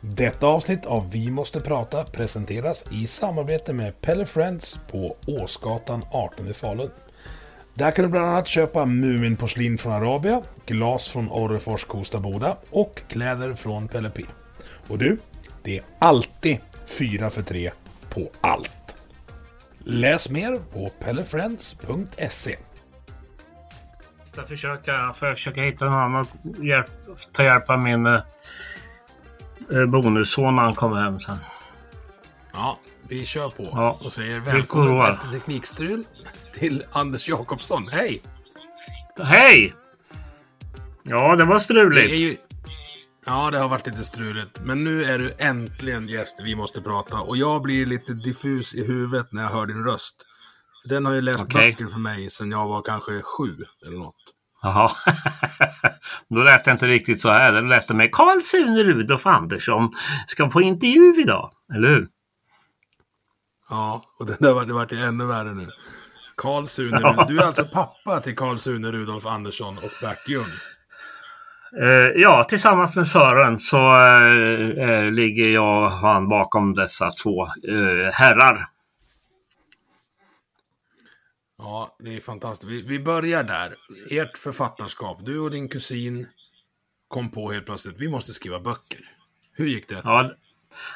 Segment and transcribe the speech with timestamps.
[0.00, 6.48] Detta avsnitt av Vi måste prata presenteras i samarbete med Pelle Friends på Åsgatan 18
[6.48, 6.90] i Falun.
[7.74, 13.00] Där kan du bland annat köpa Muminporslin från Arabia, glas från Orrefors Kosta Boda och
[13.08, 14.24] kläder från Pelle P.
[14.88, 15.18] Och du,
[15.62, 17.70] det är alltid 4 för 3
[18.08, 18.94] på allt.
[19.78, 22.56] Läs mer på pellefriends.se.
[24.24, 26.26] ska försöka, försöka hitta någon annan
[26.62, 26.86] hjälp,
[27.32, 28.20] ta hjälp av min eh,
[29.88, 31.36] bonusson när han kommer hem sen.
[32.52, 33.98] Ja, vi kör på Ja.
[34.04, 36.04] och säger välkommen efter teknikstrul
[36.54, 37.88] till Anders Jakobsson.
[37.88, 38.22] Hej!
[39.22, 39.74] Hej!
[41.02, 42.10] Ja, det var Det struligt.
[42.20, 42.36] ju...
[43.26, 44.60] Ja, det har varit lite struligt.
[44.60, 47.20] Men nu är du äntligen gäst Vi måste prata.
[47.20, 50.14] Och jag blir lite diffus i huvudet när jag hör din röst.
[50.82, 51.70] För den har ju läst Okej.
[51.72, 54.14] böcker för mig sedan jag var kanske sju eller något.
[54.62, 54.90] Jaha.
[56.28, 57.52] Då lät det inte riktigt så här.
[57.52, 59.90] Det lät det med Karl Sune Rudolf Andersson
[60.26, 61.50] ska på intervju idag.
[61.74, 62.08] Eller hur?
[63.70, 65.68] Ja, och det där var, det vart ju ännu värre nu.
[66.36, 67.24] Karl Sune Ja.
[67.28, 70.52] Du är alltså pappa till Karl Sune Rudolf Andersson och Bert Ljung.
[71.80, 77.46] Eh, ja, tillsammans med Sören så eh, eh, ligger jag och han bakom dessa två
[77.46, 78.66] eh, herrar.
[81.58, 82.72] Ja, det är fantastiskt.
[82.72, 83.74] Vi, vi börjar där.
[84.10, 85.18] Ert författarskap.
[85.26, 86.26] Du och din kusin
[87.08, 89.00] kom på helt plötsligt, vi måste skriva böcker.
[89.52, 89.94] Hur gick det?
[89.94, 90.02] till?
[90.04, 90.32] Ja,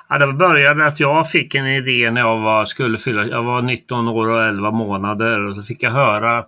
[0.08, 3.62] ja, det började att jag fick en idé när jag var, skulle fylla, jag var
[3.62, 6.46] 19 år och 11 månader och så fick jag höra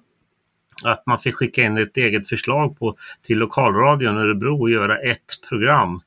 [0.84, 4.98] att man fick skicka in ett eget förslag på, till lokalradion i Örebro och göra
[4.98, 6.00] ett program.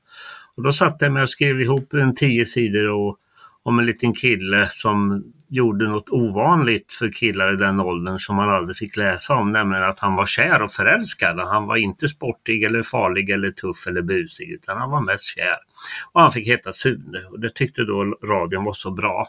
[0.55, 3.17] Och då satte jag mig och skrev ihop en tio sidor och,
[3.63, 8.49] om en liten kille som gjorde något ovanligt för killar i den åldern som man
[8.49, 11.39] aldrig fick läsa om, nämligen att han var kär och förälskad.
[11.39, 15.57] Han var inte sportig eller farlig eller tuff eller busig utan han var mest kär.
[16.11, 19.27] Och han fick heta Sune och det tyckte då radion var så bra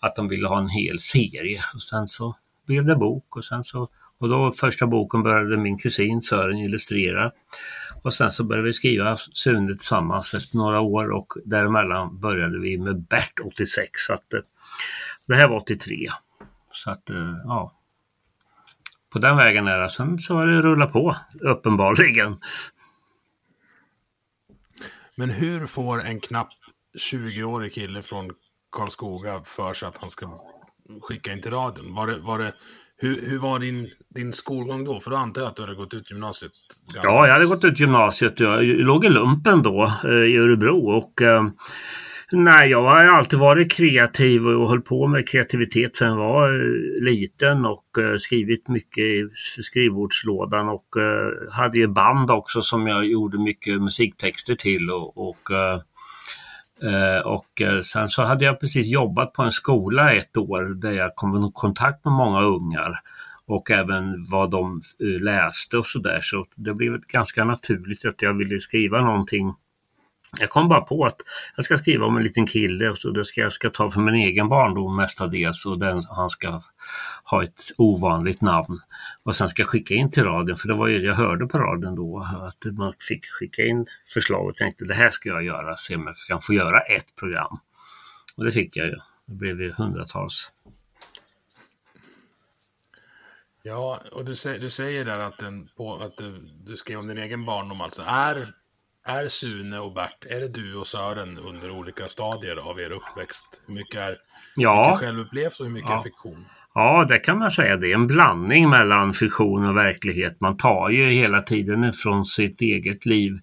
[0.00, 1.60] att de ville ha en hel serie.
[1.74, 3.88] Och sen så blev det bok och sen så
[4.18, 7.30] och då första boken började min kusin Sören illustrera.
[8.02, 12.78] Och sen så började vi skriva Sune tillsammans efter några år och däremellan började vi
[12.78, 13.90] med Bert 86.
[13.94, 14.40] Så att, eh,
[15.26, 16.08] det här var 83.
[16.72, 17.72] Så att eh, ja.
[19.12, 19.90] På den vägen är det.
[19.90, 22.36] Sen så har det rullat på uppenbarligen.
[25.16, 26.48] Men hur får en knapp
[27.12, 28.30] 20-årig kille från
[28.72, 30.40] Karlskoga för sig att han ska
[31.02, 31.94] skicka in till radion?
[31.94, 32.54] Var det, var det,
[32.96, 35.00] hur, hur var din, din skolgång då?
[35.00, 36.52] För då antar jag att du hade gått ut gymnasiet.
[36.94, 38.40] Ja, jag hade gått ut gymnasiet.
[38.40, 41.48] Jag låg i lumpen då eh, i Örebro och eh,
[42.34, 47.02] nej, jag har alltid varit kreativ och höll på med kreativitet sedan jag var eh,
[47.04, 49.28] liten och eh, skrivit mycket i
[49.62, 55.50] skrivbordslådan och eh, hade ju band också som jag gjorde mycket musiktexter till och, och
[57.24, 61.44] Och sen så hade jag precis jobbat på en skola ett år där jag kom
[61.44, 63.00] i kontakt med många ungar
[63.46, 64.80] och även vad de
[65.20, 66.20] läste och sådär.
[66.22, 69.54] Så det blev ganska naturligt att jag ville skriva någonting.
[70.40, 71.16] Jag kom bara på att
[71.56, 74.00] jag ska skriva om en liten kille och så det ska jag ska ta för
[74.00, 76.62] min egen barndom mestadels och den, han ska
[77.24, 78.80] ha ett ovanligt namn.
[79.22, 81.58] Och sen ska jag skicka in till radion, för det var ju jag hörde på
[81.58, 85.76] radion då att man fick skicka in förslag och tänkte det här ska jag göra,
[85.76, 87.58] se om jag kan få göra ett program.
[88.36, 88.94] Och det fick jag ju.
[89.26, 90.52] Det blev ju hundratals.
[93.62, 97.06] Ja, och du, säger- du säger där att, den, på, att du, du skrev om
[97.06, 98.02] din egen barndom alltså.
[98.06, 98.54] Är,
[99.04, 103.62] är Sune och Bert, är det du och Sören under olika stadier av er uppväxt?
[103.66, 104.18] Hur mycket är
[104.56, 104.86] Ja.
[104.88, 105.98] mycket självupplevt och hur mycket Ja.
[105.98, 106.46] är fiktion?
[106.76, 107.76] Ja, det kan man säga.
[107.76, 110.40] Det är en blandning mellan fiktion och verklighet.
[110.40, 113.38] Man tar ju hela tiden ifrån sitt eget liv.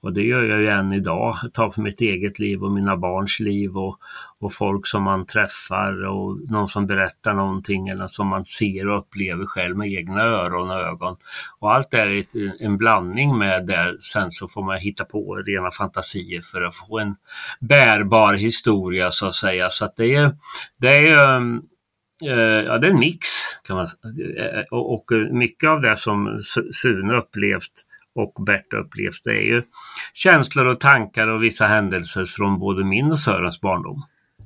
[0.00, 1.38] Och det gör jag ju än idag.
[1.42, 3.98] Jag tar för mitt eget liv och mina barns liv och,
[4.40, 8.98] och folk som man träffar och någon som berättar någonting eller som man ser och
[8.98, 11.16] upplever själv med egna öron och ögon.
[11.58, 12.24] Och allt det är
[12.60, 13.96] en blandning med det.
[14.00, 17.16] Sen så får man hitta på rena fantasier för att få en
[17.60, 19.70] bärbar historia så att säga.
[19.70, 20.36] Så att det är,
[20.80, 21.62] det är um,
[22.20, 23.26] ja, det är en mix
[23.66, 24.64] kan man säga.
[24.70, 26.40] Och, och mycket av det som
[26.72, 27.72] Sune upplevt
[28.14, 29.62] och Bert upplevt det är ju
[30.14, 34.02] känslor och tankar och vissa händelser från både min och Sörens barndom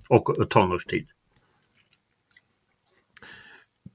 [0.08, 1.08] och tonårstid.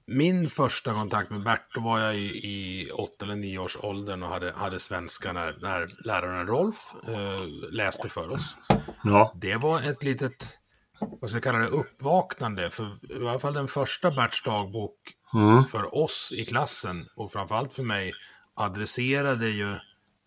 [0.08, 4.24] Min första kontakt med Bert, då var jag i, i 8 eller 9 års åldern
[4.24, 6.78] och hade, hade svenska när, när läraren Rolf
[7.08, 8.58] eh, läste för oss.
[9.04, 9.34] Ja.
[9.36, 10.58] Det var ett litet,
[11.00, 12.70] vad ska jag kalla det, uppvaknande.
[12.70, 12.84] För
[13.24, 14.98] i alla fall den första Berts dagbok
[15.34, 15.64] mm.
[15.64, 18.12] för oss i klassen och framförallt för mig
[18.54, 19.76] adresserade ju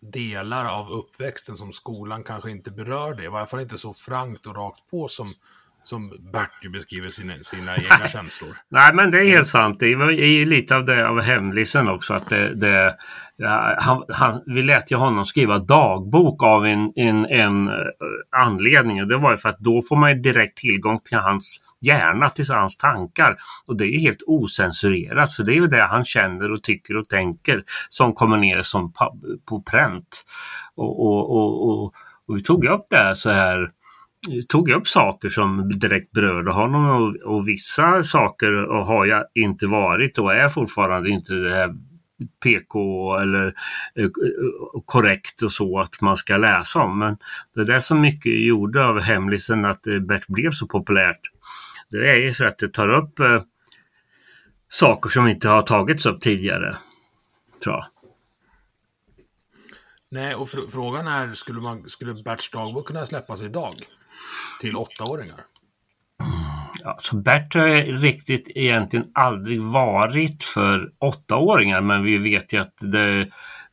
[0.01, 3.23] delar av uppväxten som skolan kanske inte berörde.
[3.23, 5.33] I alla fall inte så frankt och rakt på som
[5.83, 8.57] som Bert beskriver sina, sina egna känslor.
[8.69, 9.79] Nej men det är helt sant.
[9.79, 12.13] Det är ju lite av det av hemlisen också.
[12.13, 12.95] Att det, det
[13.77, 17.73] han, han, vi lät ju honom skriva dagbok av en, en, en eh,
[18.31, 19.01] anledning.
[19.01, 22.29] Och det var ju för att då får man ju direkt tillgång till hans hjärna,
[22.29, 23.37] till hans tankar.
[23.67, 25.33] Och det är ju helt osensurerat.
[25.33, 28.93] För det är ju det han känner och tycker och tänker som kommer ner som
[28.93, 30.25] på, på pränt.
[30.75, 31.93] Och, och, och, och,
[32.27, 33.71] och vi tog upp det så här
[34.49, 38.51] tog upp saker som direkt berörde honom och, och vissa saker
[38.83, 41.75] har jag inte varit och är fortfarande inte det här
[42.43, 43.47] PK eller
[43.95, 44.09] eh,
[44.85, 46.99] korrekt och så att man ska läsa om.
[46.99, 47.17] Men
[47.55, 51.21] det där som mycket gjorde av hemlisen att eh, Bert blev så populärt.
[51.89, 53.41] Det är ju för att det tar upp eh,
[54.67, 56.77] saker som inte har tagits upp tidigare.
[57.63, 57.85] Tror jag.
[60.11, 63.73] Nej, och fr frågan är, skulle, man, skulle Berts dagbok kunna släppas idag?
[64.61, 65.45] Till åttaåringar?
[66.83, 72.73] Ja, så Bert har riktigt egentligen aldrig varit för åttaåringar men vi vet ju att
[72.79, 73.27] det,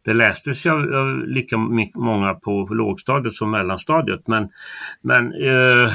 [0.05, 1.57] det lästes ju av lika
[1.95, 4.27] många på lågstadiet som mellanstadiet.
[4.27, 4.49] Men,
[5.03, 5.93] men eh,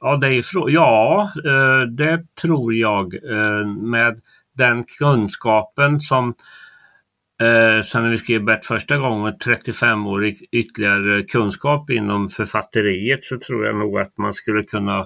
[0.00, 4.20] ja, det är ja eh, det tror jag eh, med
[4.54, 6.34] den kunskapen som
[7.42, 13.66] Eh, sen när vi skrev Bert första gången 35-årig ytterligare kunskap inom författeriet så tror
[13.66, 14.98] jag nog att man skulle kunna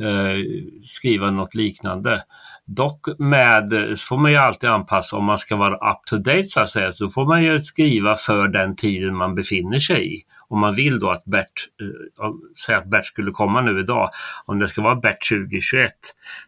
[0.00, 0.44] eh,
[0.82, 2.22] skriva något liknande.
[2.66, 6.44] Dock med, så får man ju alltid anpassa om man ska vara up to date
[6.44, 10.22] så att säga, så får man ju skriva för den tiden man befinner sig i
[10.48, 12.30] om man vill då att Bert, eh,
[12.66, 14.10] säga att Bert skulle komma nu idag,
[14.44, 15.92] om det ska vara Bert 2021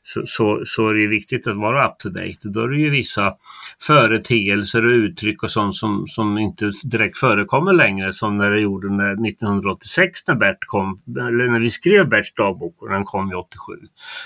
[0.02, 2.48] så, så, så är det viktigt att vara up to date.
[2.48, 3.34] Då är det ju vissa
[3.80, 8.88] företeelser och uttryck och sånt som, som inte direkt förekommer längre som när det gjorde
[8.90, 13.34] när 1986 när Bert kom, eller när vi skrev Berts dagbok och den kom ju
[13.34, 13.72] 87.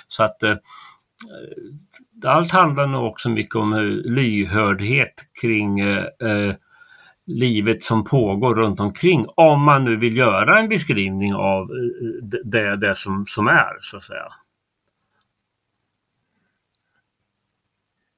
[0.09, 0.57] Så att eh,
[2.27, 3.75] allt handlar nog också mycket om
[4.05, 6.55] lyhördhet kring eh, eh
[7.33, 12.77] livet som pågår runt omkring om man nu vill göra en beskrivning av eh, det,
[12.77, 14.33] det som, som är så att säga.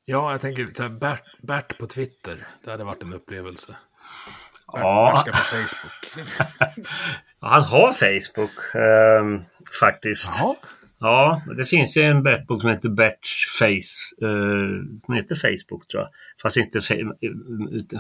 [0.05, 2.49] Ja, jag tänker Bert, Bert på Twitter.
[2.65, 3.73] Det hade varit en upplevelse.
[4.73, 5.13] Bert, ja.
[5.13, 6.29] Bert ska på Facebook.
[7.41, 9.47] han har Facebook eh,
[9.81, 10.33] faktiskt.
[10.41, 10.57] Jaha.
[10.99, 14.27] Ja, det finns ju en Bertbok som heter Berts Face.
[14.27, 16.11] eh, som heter Facebook tror jag.
[16.43, 16.81] Fast inte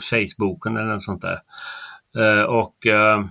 [0.00, 1.40] Facebooken eller något sånt där.
[2.16, 3.24] Eh, och eh,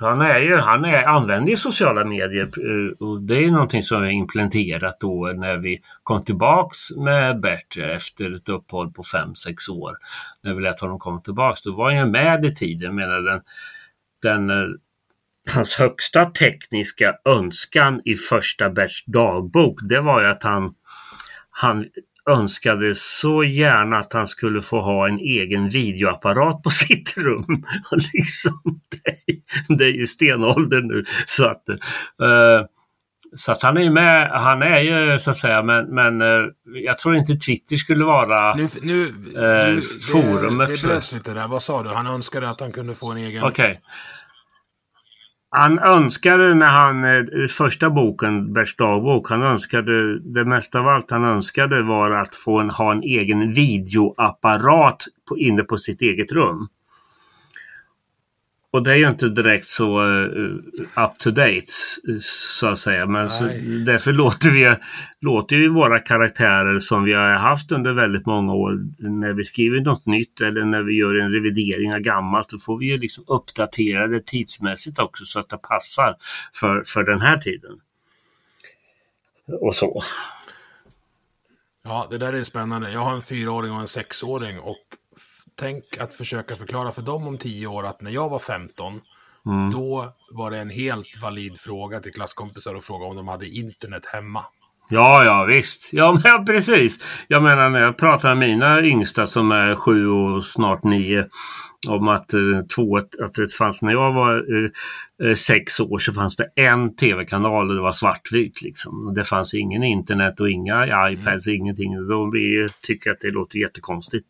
[0.00, 4.02] han, är ju, han är, använder ju sociala medier eh, och det är någonting som
[4.02, 9.96] vi implementerat då när vi kom tillbaks med Bert efter ett uppehåll på 5-6 år.
[10.42, 11.62] När vi lät honom komma tillbaks.
[11.62, 12.94] Då var han ju med i tiden.
[12.94, 13.40] Menar den,
[14.22, 14.68] den eh,
[15.48, 20.74] hans högsta tekniska önskan i första Berts dagbok, det var ju att han,
[21.50, 21.84] han
[22.30, 27.64] önskade så gärna att han skulle få ha en egen videoapparat på sitt rum.
[28.14, 31.04] Liksom, det, det är ju stenålder nu.
[31.26, 31.64] Så att,
[32.22, 32.66] uh,
[33.36, 36.98] så att han är med, han är ju så att säga, men, men uh, jag
[36.98, 40.68] tror inte Twitter skulle vara nu, nu, uh, du, forumet.
[40.68, 41.88] Det, det bröts lite där, vad sa du?
[41.88, 43.44] Han önskade att han kunde få en egen...
[43.44, 43.70] Okej.
[43.70, 43.76] Okay.
[45.50, 51.10] Han önskade när han, eh, första boken, Berts dagbok, han önskade, det mesta av allt
[51.10, 56.32] han önskade var att få en, ha en egen videoapparat på, inne på sitt eget
[56.32, 56.68] rum
[58.78, 60.56] och det är ju inte direkt så uh,
[60.96, 61.66] up to date
[62.20, 63.06] så att säga.
[63.06, 63.44] Men så,
[63.86, 64.76] därför låter vi,
[65.20, 68.86] låter vi våra karaktärer som vi har haft under väldigt många år.
[68.98, 72.78] När vi skriver något nytt eller när vi gör en revidering av gammalt så får
[72.78, 76.16] vi ju liksom uppdatera det tidsmässigt också så att det passar
[76.54, 77.80] för, för den här tiden.
[79.60, 80.02] Och så.
[81.84, 82.90] Ja, det där är spännande.
[82.90, 84.78] Jag har en fyraåring och en sexåring och
[85.58, 89.00] tänk att försöka förklara för dem om tio år att när jag var 15,
[89.46, 89.70] mm.
[89.70, 94.06] då var det en helt valid fråga till klasskompisar och fråga om de hade internet
[94.06, 94.44] hemma.
[94.90, 95.92] Ja, ja visst.
[95.92, 96.98] Ja, men, precis.
[97.28, 101.28] Jag menar när jag pratar med mina yngsta som är sju och snart nio
[101.88, 102.40] om att, eh,
[102.76, 104.70] två, att det fanns när jag var eh,
[105.28, 108.62] eh, sex år så fanns det en tv-kanal och det var svartvitt.
[108.62, 109.14] Liksom.
[109.14, 111.56] Det fanns ingen internet och inga iPads, mm.
[111.60, 111.90] ingenting.
[112.30, 114.26] Blir, tycker att det låter jättekonstigt.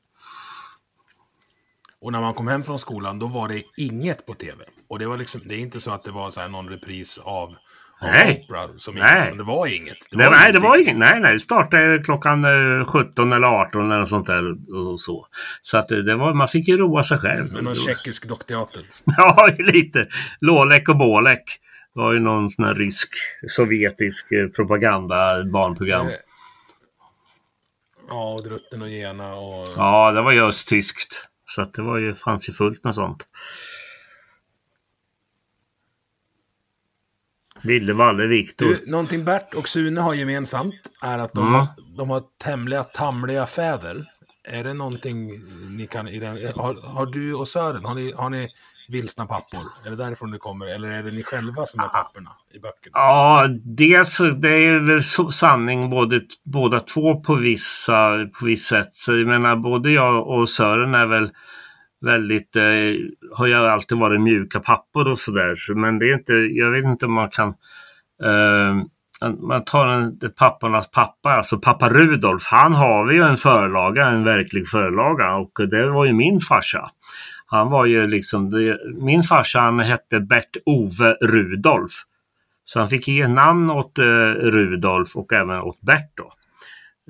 [2.00, 4.64] Och när man kom hem från skolan då var det inget på tv.
[4.88, 7.18] Och det var liksom, det är inte så att det var så här någon repris
[7.18, 7.56] av
[8.02, 8.46] Nej.
[8.48, 9.22] Opera som nej.
[9.22, 9.96] Inget, det var inget.
[10.10, 10.96] Det var nej, det var inget.
[10.96, 11.32] Nej, nej.
[11.32, 12.44] Det startade klockan
[12.84, 14.74] 17 eller 18 eller sånt där.
[14.76, 15.26] Och så
[15.62, 17.52] så att det var, man fick ju roa sig själv.
[17.52, 18.82] Med någon tjeckisk dockteater.
[19.04, 20.08] ja, lite.
[20.40, 21.42] Lålek och Bålek.
[21.94, 23.10] Det var ju någon sån här rysk,
[23.48, 26.06] sovjetisk eh, propaganda barnprogram.
[26.06, 26.12] Eh,
[28.08, 29.68] ja, och Drutten och Gena och...
[29.76, 31.28] Ja, det var ju östtyskt.
[31.48, 33.28] Så att det var ju, fanns ju fullt med sånt.
[37.62, 38.76] Ville, Valle, Viktor.
[38.86, 41.60] Någonting Bert och Sune har gemensamt är att de, mm.
[41.60, 44.12] har, de har tämliga tamliga fäder.
[44.44, 45.30] Är det någonting
[45.76, 46.06] ni kan...
[46.06, 48.48] Har, har du och Sören, har ni, har ni
[48.88, 49.60] vilsna pappor?
[49.84, 50.66] Är det därifrån det kommer?
[50.66, 52.92] Eller är det ni själva som är papporna i böckerna?
[52.92, 58.94] Ja, dels det är väl så, sanning både, båda två på vissa, på vissa sätt.
[58.94, 61.30] Så jag menar både jag och Sören är väl
[62.00, 62.62] väldigt, eh,
[63.36, 65.74] har ju alltid varit mjuka pappor och sådär.
[65.74, 67.48] Men det är inte, jag vet inte om man kan
[68.24, 68.84] eh,
[69.40, 74.24] man tar en, pappornas pappa, alltså pappa Rudolf, han har vi ju en förlaga, en
[74.24, 76.90] verklig förlaga och det var ju min farsa.
[77.50, 81.92] Han var ju liksom, det, min farsa han hette Bert-Ove Rudolf.
[82.64, 86.32] Så han fick ge namn åt eh, Rudolf och även åt Bert då.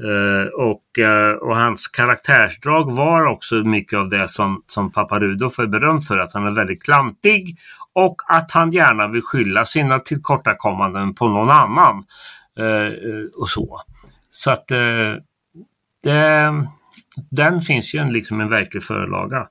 [0.09, 5.59] Eh, och, eh, och, hans karaktärsdrag var också mycket av det som, som pappa Rudolf
[5.59, 6.19] är berömd för.
[6.19, 7.57] Att han är väldigt klantig
[7.93, 12.05] och att han gärna vill skylla sina tillkortakommanden på någon annan.
[12.59, 12.93] Eh,
[13.35, 13.81] och så.
[14.31, 15.15] Så att eh,
[16.03, 16.53] det,
[17.31, 19.49] den finns ju en, liksom en verklig förlaga.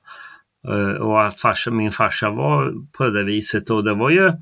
[0.68, 4.32] Eh, och att farsa, min farsa var på det viset och det var ju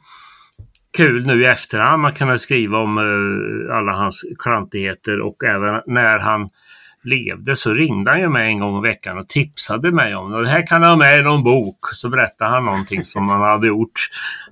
[0.97, 2.03] kul nu i efterhand.
[2.03, 6.49] Man kan skriva om eh, alla hans klantigheter och även när han
[7.07, 10.43] levde så ringde han ju mig en gång i veckan och tipsade mig om det.
[10.43, 11.79] Det här kan ha med i någon bok.
[11.93, 14.01] Så berättade han någonting som han hade gjort.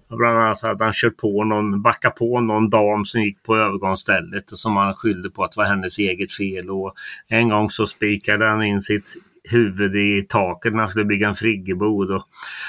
[0.09, 4.53] Bland annat hade han kört på någon, backat på någon dam som gick på övergångsstället
[4.53, 6.71] och som han skyllde på att det var hennes eget fel.
[6.71, 6.95] Och
[7.29, 9.15] en gång så spikade han in sitt
[9.51, 12.11] huvud i taket när han skulle bygga en friggebod.
[12.11, 12.23] Och,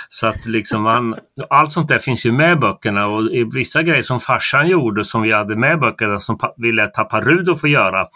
[0.10, 1.16] så att liksom han,
[1.50, 5.22] allt sånt där finns ju med i böckerna och vissa grejer som farsan gjorde som
[5.22, 8.08] vi hade med i böckerna som vi lät pappa Rudo få göra.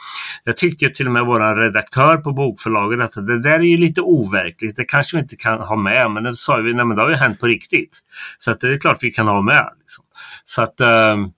[0.43, 3.77] Jag tyckte ju till och med vår redaktör på bokförlaget att det där är ju
[3.77, 4.75] lite overkligt.
[4.75, 7.09] Det kanske vi inte kan ha med men det sa vi, nej men det har
[7.09, 7.99] ju hänt på riktigt.
[8.37, 9.69] Så att det är klart vi kan ha med.
[9.79, 10.05] Liksom.
[10.45, 11.31] Så att um,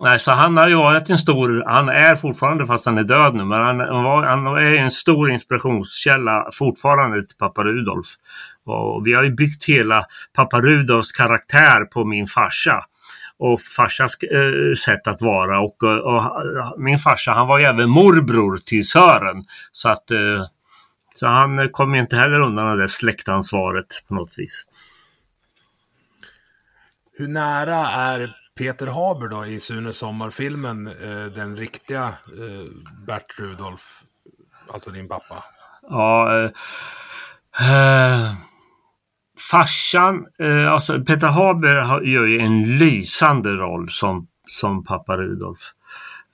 [0.00, 3.34] Nej, så han har ju varit en stor, han är fortfarande fast han är död
[3.34, 8.06] nu, men han, var, han är en stor inspirationskälla fortfarande till pappa Rudolf.
[8.64, 12.84] Och vi har ju byggt hela pappa Rudolfs karaktär på min farsa
[13.38, 15.60] och farsas eh, sätt att vara.
[15.60, 19.44] Och, eh, och, eh, min farsa han var ju även morbror till Sören.
[19.72, 20.46] Så att eh,
[21.14, 24.64] så han kom inte heller undan det släktansvaret på något vis.
[27.16, 32.04] Hur nära är Peter Haber då i Sune Sommar-filmen, eh, den riktiga
[32.38, 32.66] eh,
[33.06, 34.02] Bert Rudolf,
[34.68, 35.44] alltså din pappa?
[35.88, 36.50] Ja, eh,
[37.70, 38.32] eh,
[39.50, 45.60] farsan, eh, alltså Peter Haber gör ju en lysande roll som, som pappa Rudolf.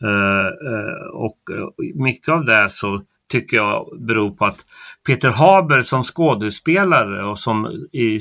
[0.02, 4.64] Eh, eh, och eh, mycket av det så tycker jag beror på att
[5.06, 8.20] Peter Haber som skådespelare och som, i,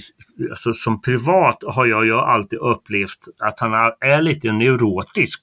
[0.49, 5.41] alltså som privat har jag ju alltid upplevt att han är lite neurotisk.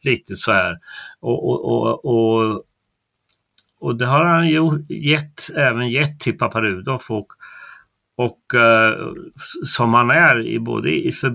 [0.00, 0.78] Lite så här.
[1.20, 2.62] Och, och, och, och,
[3.80, 7.32] och det har han ju gett, även gett till Pappa Rudolf och
[8.18, 9.12] och uh,
[9.64, 11.30] som han är i både i för,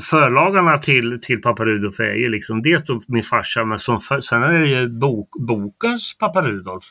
[0.00, 4.42] förlagarna till, till Pappa Rudolf är ju liksom dels min farsa men som för, sen
[4.42, 6.84] är det ju bok, bokens Pappa Rudolf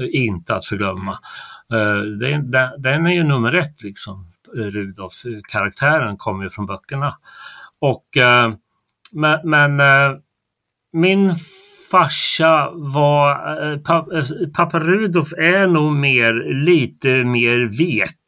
[0.00, 1.18] uh, inte att förglömma.
[1.72, 4.32] Eh, uh, den, den är ju nummer ett liksom.
[4.54, 7.16] Rudolf-karaktären kommer ju från böckerna.
[7.80, 8.52] Och eh,
[9.12, 9.80] men, men
[10.92, 11.34] min
[11.90, 14.24] farsa var, pappa,
[14.56, 18.18] pappa Rudolf är nog mer, lite mer vek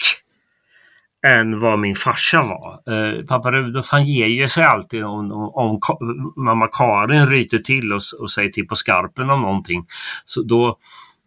[1.27, 2.95] än vad min farsa var.
[2.95, 7.93] Eh, pappa Rudolf han ger ju sig alltid om, om, om mamma Karin ryter till
[7.93, 9.87] och, och säger till på skarpen om någonting.
[10.25, 10.79] Så då,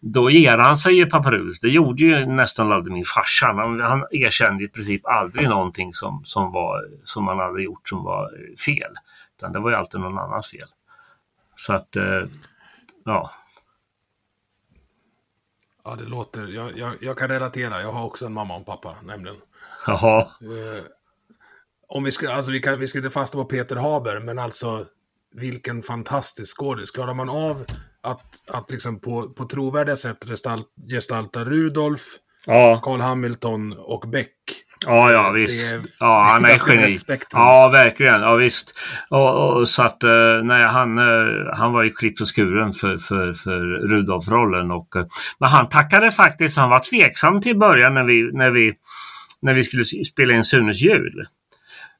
[0.02, 1.60] då ger han sig ju pappa Rudolf.
[1.62, 3.46] Det gjorde ju nästan aldrig min farsa.
[3.46, 8.04] Han, han erkände i princip aldrig någonting som, som, var, som han hade gjort som
[8.04, 8.30] var
[8.66, 8.94] fel.
[9.38, 10.68] Utan det var ju alltid någon annans fel.
[11.56, 12.24] Så att, eh,
[13.06, 13.32] ja.
[15.86, 16.48] Ja, det låter...
[16.48, 17.82] Jag, jag, jag, kan relatera.
[17.82, 19.38] Jag har också en mamma och en pappa, nämligen.
[19.86, 20.20] Jaha.
[20.22, 20.84] Eh,
[21.88, 24.86] om vi ska, alltså vi, kan, vi ska inte fasta på Peter Haber, men alltså
[25.36, 26.92] vilken fantastisk skådis.
[26.92, 27.66] Klarar man av
[28.02, 30.26] att, att liksom på, på trovärdiga sätt
[30.90, 32.02] gestalta Rudolf,
[32.46, 32.82] ja.
[32.84, 35.66] Carl Hamilton och Beck Ja, ja visst.
[36.00, 36.96] ja, han är geni.
[37.32, 38.22] Ja, verkligen.
[38.22, 38.80] Ja, visst.
[39.10, 42.98] Och, och, så att, eh, nej, han, eh, han var ju klippt och skuren för,
[42.98, 44.72] för, för Rudolf-rollen.
[44.72, 45.06] Eh,
[45.40, 48.74] men han tackade faktiskt, han var tveksam till början när vi, när vi,
[49.44, 51.26] när vi skulle spela in Sunes jul.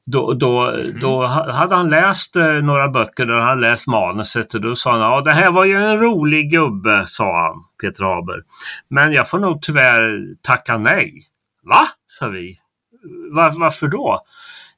[0.06, 0.98] Då, då, mm.
[1.00, 5.20] då hade han läst några böcker där han läst manuset och då sa han ja
[5.20, 8.42] det här var ju en rolig gubbe, sa han, Peter Haber.
[8.90, 11.22] Men jag får nog tyvärr tacka nej.
[11.62, 11.88] Va?
[12.06, 12.58] sa vi.
[13.30, 14.20] Var, varför då?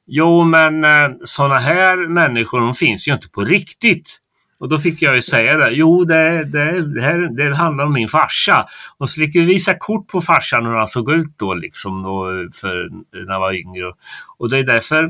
[0.05, 4.19] Jo, men eh, sådana här människor de finns ju inte på riktigt.
[4.59, 5.71] Och då fick jag ju säga det.
[5.71, 8.65] Jo, det, det, det, här, det handlar om min farsa.
[8.97, 12.25] Och så fick vi visa kort på farsan hur han såg ut då liksom då,
[12.53, 12.89] för,
[13.25, 13.93] när jag var yngre.
[14.37, 15.03] Och det är därför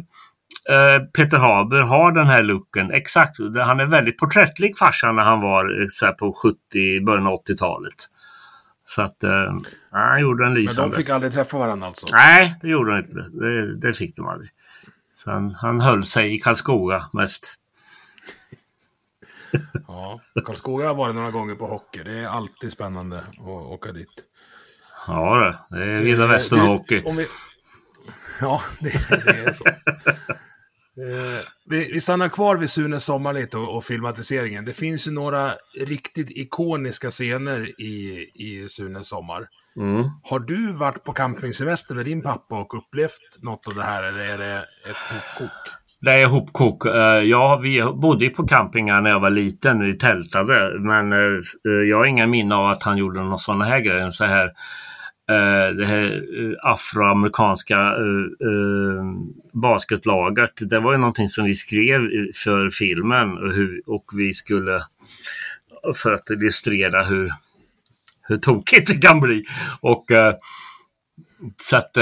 [0.70, 2.92] eh, Peter Haber har den här looken.
[2.92, 3.36] Exakt.
[3.66, 7.94] Han är väldigt porträttlik farsan när han var eh, så på 70, början av 80-talet.
[8.86, 9.58] Så att, eh,
[9.92, 10.82] han gjorde en lysande.
[10.82, 12.06] Men de fick aldrig träffa varandra alltså?
[12.12, 13.46] Nej, det gjorde de inte.
[13.46, 14.50] Det, det fick de aldrig.
[15.16, 17.57] Så han, han höll sig i Karlskoga mest.
[19.88, 22.04] Ja, Karlskoga har varit några gånger på hockey.
[22.04, 24.24] Det är alltid spännande att åka dit.
[25.08, 27.04] Ja, det, är vilda eh, västern hockey.
[27.18, 27.28] Vi...
[28.42, 29.64] Ja, det, det är så.
[30.98, 34.66] Eh, vi, vi, stannar kvar vid Sunes sommar lite och, och, filmatiseringen.
[34.66, 39.48] Det finns ju några riktigt ikoniska scener i, i Sunes sommar.
[39.76, 40.04] Mm.
[40.24, 44.20] Har du varit på campingsemester med din pappa och upplevt något av det här eller
[44.20, 45.77] är det ett hopkok?
[46.02, 46.86] Det är hopkok.
[46.86, 49.80] Eh, ja, vi bodde på campingar när jag var liten.
[49.80, 50.80] Vi tältade.
[50.80, 54.12] Men eh, eh, jag har inga minnen av att han gjorde någon sån här grej.
[54.12, 54.52] Så här
[55.78, 56.24] det här
[56.64, 57.94] afroamerikanska
[59.54, 60.52] basketlaget.
[60.70, 62.00] Det var ju någonting som vi skrev
[62.44, 64.82] för filmen och, och vi skulle
[65.96, 67.34] för att illustrera hur,
[68.28, 69.46] hur tokigt det kan bli.
[69.82, 70.06] Och
[71.58, 71.98] så att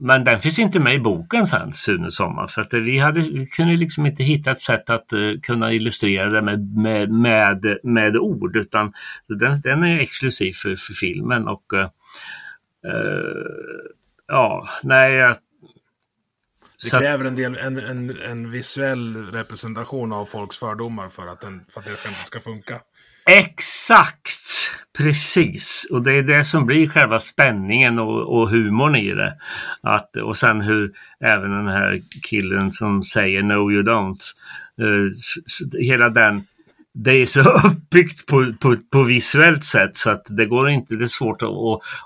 [0.00, 2.46] men den finns inte med i boken sen, Sune Sommar.
[2.46, 6.30] För att vi, hade, vi kunde liksom inte hitta ett sätt att uh, kunna illustrera
[6.30, 8.56] det med, med, med, med ord.
[8.56, 8.92] Utan
[9.26, 11.48] den, den är exklusiv för, för filmen.
[11.48, 11.86] Och uh,
[14.26, 15.14] ja, nej.
[15.14, 15.36] Jag...
[16.82, 21.64] Det kräver en, del, en, en, en visuell representation av folks fördomar för att, den,
[21.68, 22.80] för att det skämtet ska funka.
[23.30, 24.28] Exakt!
[24.98, 29.36] Precis, och det är det som blir själva spänningen och, och humorn i det.
[29.82, 34.20] Att, och sen hur även den här killen som säger No you don't.
[34.82, 35.12] Uh,
[35.80, 36.42] hela den
[36.94, 41.04] det är så uppbyggt på, på, på visuellt sätt så att det går inte, det
[41.04, 41.48] är svårt att,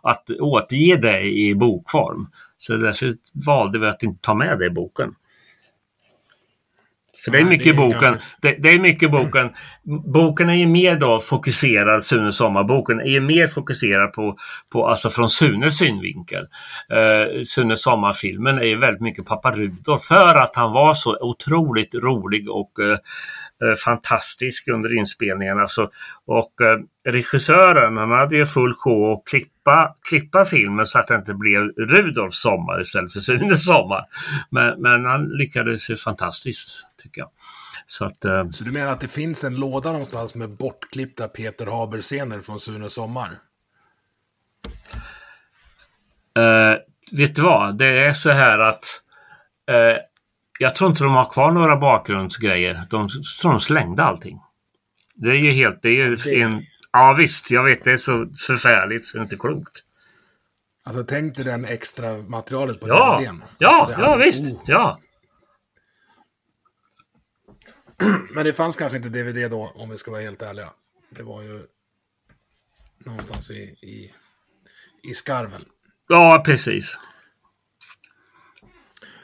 [0.03, 2.27] att återge det i bokform.
[2.59, 5.15] Så därför valde vi att inte ta med det i boken.
[7.25, 8.17] För det är mycket i boken.
[8.41, 9.51] Det, det, är mycket boken.
[10.13, 14.37] Boken är ju mer då fokuserad, Sunes sommarboken är ju mer fokuserad på,
[14.73, 16.43] på alltså från Sunes synvinkel.
[16.93, 21.95] Uh, Sunes sommarfilmen är ju väldigt mycket pappa Rudolf för att han var så otroligt
[21.95, 22.97] rolig och uh,
[23.63, 25.69] Eh, fantastisk under inspelningarna.
[25.69, 25.91] Så,
[26.27, 31.15] och eh, regissören han hade ju full sjå att klippa, klippa filmen så att det
[31.15, 34.05] inte blev Rudolfs sommar istället för Sunes sommar.
[34.51, 37.31] Men, men han lyckades ju fantastiskt tycker jag.
[37.87, 41.67] Så, att, eh, så du menar att det finns en låda någonstans med bortklippta Peter
[41.67, 43.39] Haber-scener från Sunes sommar?
[46.39, 46.77] Uh,
[47.17, 47.79] vet du vad?
[47.79, 49.03] Det är så här att
[49.71, 49.99] uh,
[50.59, 52.81] jag tror inte de har kvar några bakgrundsgrejer.
[52.91, 53.09] De
[53.41, 54.41] tror de slängde allting.
[55.15, 55.83] Det är ju helt...
[55.83, 56.41] Det är ju det...
[56.41, 56.67] en...
[56.93, 59.81] Ja visst, jag vet det är så förfärligt så det är inte klokt.
[60.85, 63.19] Alltså tänk dig den extra materialet på ja.
[63.19, 63.45] DVDn.
[63.59, 64.53] Ja, alltså, ja visst.
[64.53, 64.61] Oh.
[64.67, 64.99] Ja.
[68.35, 70.71] Men det fanns kanske inte DVD då, om vi ska vara helt ärliga.
[71.11, 71.63] Det var ju
[72.99, 74.15] någonstans i, i,
[75.03, 75.65] i skarven.
[76.09, 76.99] Ja, precis.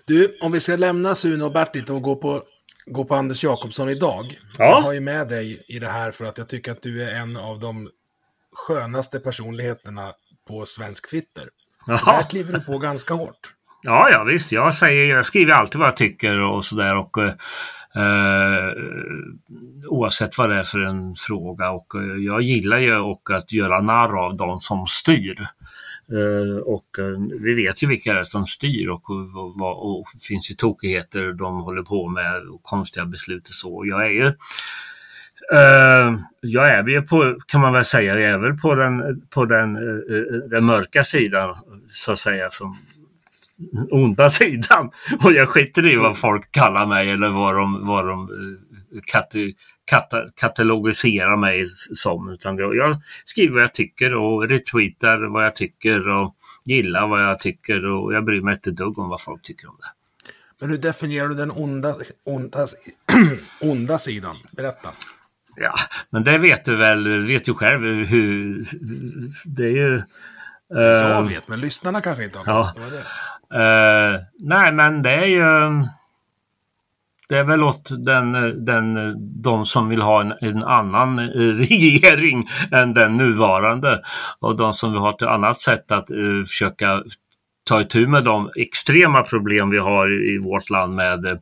[0.05, 2.43] Du, om vi ska lämna Sune och Bert lite och gå på,
[2.87, 4.39] gå på Anders Jakobsson idag.
[4.59, 4.65] Ja.
[4.65, 7.15] Jag har ju med dig i det här för att jag tycker att du är
[7.15, 7.91] en av de
[8.53, 10.13] skönaste personligheterna
[10.49, 11.49] på svensk Twitter.
[11.87, 12.23] Där Jaha.
[12.23, 13.55] kliver du på ganska hårt.
[13.83, 14.53] Ja, ja visst.
[14.53, 16.97] Jag, säger, jag skriver alltid vad jag tycker och sådär.
[16.97, 17.19] Och,
[17.99, 18.73] eh,
[19.89, 21.71] oavsett vad det är för en fråga.
[21.71, 25.41] Och, eh, jag gillar ju och att göra narr av de som styr.
[26.13, 30.07] Eh, och eh, vi vet ju vilka det är som styr och, och, och, och
[30.15, 33.85] det finns ju tokigheter de håller på med och konstiga beslut och så.
[33.87, 34.27] Jag är ju
[35.53, 39.45] eh, jag är ju på, kan man väl säga, jag är väl på den, på
[39.45, 41.57] den, eh, eh den mörka sidan
[41.91, 42.51] så att säga.
[42.51, 42.77] Som,
[43.91, 44.91] onda sidan.
[45.25, 49.53] Och jag skiter i vad folk kallar mig eller vad de, vad de eh, kate,
[49.85, 52.29] kata, katalogiserar mig som.
[52.31, 57.23] Utan jag, jag skriver vad jag tycker och retweetar vad jag tycker och gillar vad
[57.25, 59.87] jag tycker och jag bryr mig inte dugg om vad folk tycker om det.
[60.61, 61.95] Men hur definierar du den onda,
[62.25, 62.67] onda,
[63.61, 64.37] onda sidan?
[64.51, 64.91] Berätta.
[65.57, 65.75] Ja,
[66.11, 68.65] men det vet du väl, vet du själv hur
[69.45, 69.97] det är ju...
[69.97, 72.75] eh, Jag vet, men lyssnarna kanske inte har Ja.
[72.91, 73.03] det.
[73.55, 75.85] Uh, nej, men det är ju...
[77.29, 78.33] Det är väl åt den,
[78.65, 81.19] den, de som vill ha en, en annan
[81.59, 84.01] regering än den nuvarande.
[84.39, 87.03] Och de som vill ha ett annat sätt att uh, försöka
[87.65, 91.39] ta itu med de extrema problem vi har i vårt land med uh,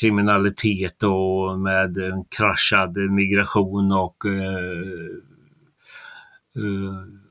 [0.00, 1.96] kriminalitet och med
[2.36, 4.80] kraschad migration och uh,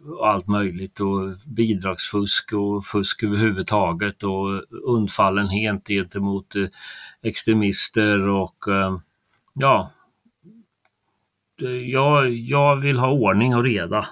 [0.06, 6.66] och allt möjligt och bidragsfusk och fusk överhuvudtaget och undfallenhet gentemot eh,
[7.22, 9.00] extremister och eh,
[9.54, 9.92] ja,
[11.86, 14.08] jag, jag vill ha ordning och reda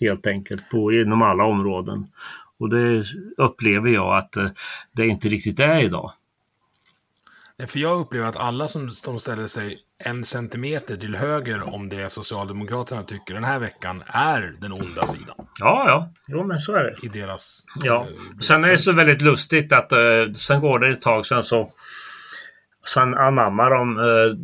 [0.00, 2.06] helt enkelt på, inom alla områden.
[2.58, 3.04] Och det
[3.36, 4.48] upplever jag att eh,
[4.92, 6.12] det inte riktigt är idag.
[7.60, 11.88] Nej, För jag upplever att alla som, som ställer sig en centimeter till höger om
[11.88, 16.74] det Socialdemokraterna tycker den här veckan är den onda sidan Ja, ja, jo men så
[16.74, 17.06] är det.
[17.06, 17.64] i deras...
[17.82, 21.26] Ja, eh, sen är det så väldigt lustigt att eh, sen går det ett tag
[21.26, 21.68] sen så
[22.94, 24.36] Sen anammar de eh,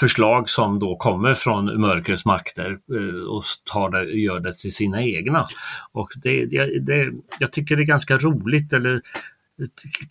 [0.00, 5.02] förslag som då kommer från mörkrets makter eh, och tar det, gör det till sina
[5.02, 5.46] egna.
[5.92, 9.02] Och det, det, det, jag tycker det är ganska roligt eller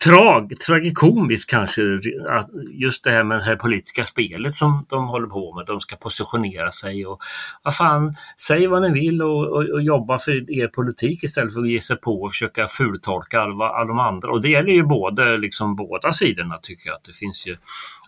[0.04, 1.82] trag, tragikomiskt kanske,
[2.28, 5.66] att just det här med det här politiska spelet som de håller på med.
[5.66, 7.20] De ska positionera sig och
[7.62, 11.60] vad fan, säg vad ni vill och, och, och jobba för er politik istället för
[11.60, 14.30] att ge sig på och försöka fultolka alla, alla de andra.
[14.30, 16.96] Och det gäller ju både, liksom båda sidorna tycker jag.
[16.96, 17.56] Att det finns ju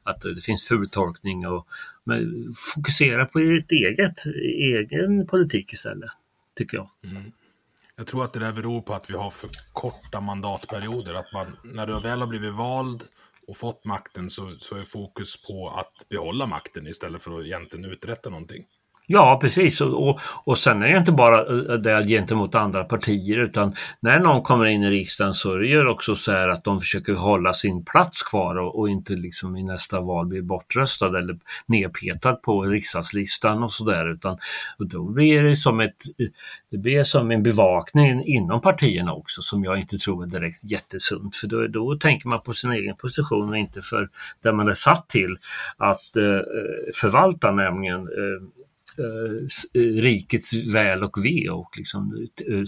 [0.02, 1.66] att det finns fultolkning och
[2.04, 4.26] men, fokusera på ert eget,
[4.58, 6.10] egen politik istället.
[6.56, 6.90] Tycker jag.
[7.06, 7.32] Mm.
[7.96, 11.14] Jag tror att det där beror på att vi har för korta mandatperioder.
[11.14, 13.04] Att man, när du väl har blivit vald
[13.46, 17.84] och fått makten så, så är fokus på att behålla makten istället för att egentligen
[17.84, 18.64] uträtta någonting.
[19.06, 19.80] Ja, precis.
[19.80, 24.18] Och, och, och sen är det inte bara eh, det gentemot andra partier utan när
[24.18, 27.12] någon kommer in i riksdagen så är det ju också så här att de försöker
[27.12, 32.34] hålla sin plats kvar och, och inte liksom i nästa val bli bortröstad eller nedpetad
[32.34, 34.38] på riksdagslistan och sådär utan
[34.78, 36.02] och då blir det som ett
[36.70, 41.36] det blir som en bevakning inom partierna också som jag inte tror är direkt jättesunt
[41.36, 44.08] för då, då tänker man på sin egen position och inte för
[44.42, 45.36] där man är satt till
[45.76, 46.40] att eh,
[47.00, 48.63] förvalta nämligen eh,
[48.98, 52.64] eh, rikets väl och ve och liksom eh, eh,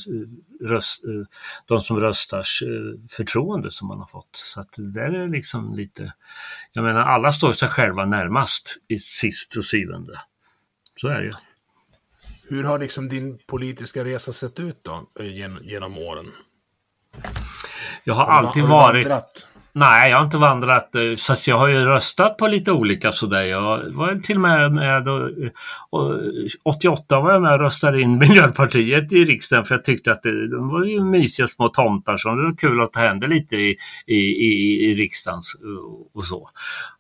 [0.69, 1.11] röst, eh,
[1.67, 2.63] de som röstars
[3.11, 4.37] förtroende som man har fått.
[4.37, 6.13] Så att det där är liksom lite,
[6.73, 10.21] jag menar alla står sig själva närmast i sist och syvende.
[11.01, 11.33] Så är det ju.
[12.49, 16.33] Hur har liksom din politiska resa sett ut då eh, gen, genom åren?
[18.05, 19.49] Jag har Har alltid har varit vandrat?
[19.79, 20.95] Nej, jag har inte vandrat.
[20.95, 23.43] Eh, så jag har ju röstat på lite olika sådär.
[23.43, 25.31] Jag var till och med med och,
[25.91, 26.21] och
[26.65, 30.49] 88 var jag med och röstade in Miljöpartiet i riksdagen för jag tyckte att det,
[30.49, 33.77] de var ju mysiga små tomtar som det var kul att det hände lite i,
[34.07, 36.49] i, i, i riksdagen eh, och så.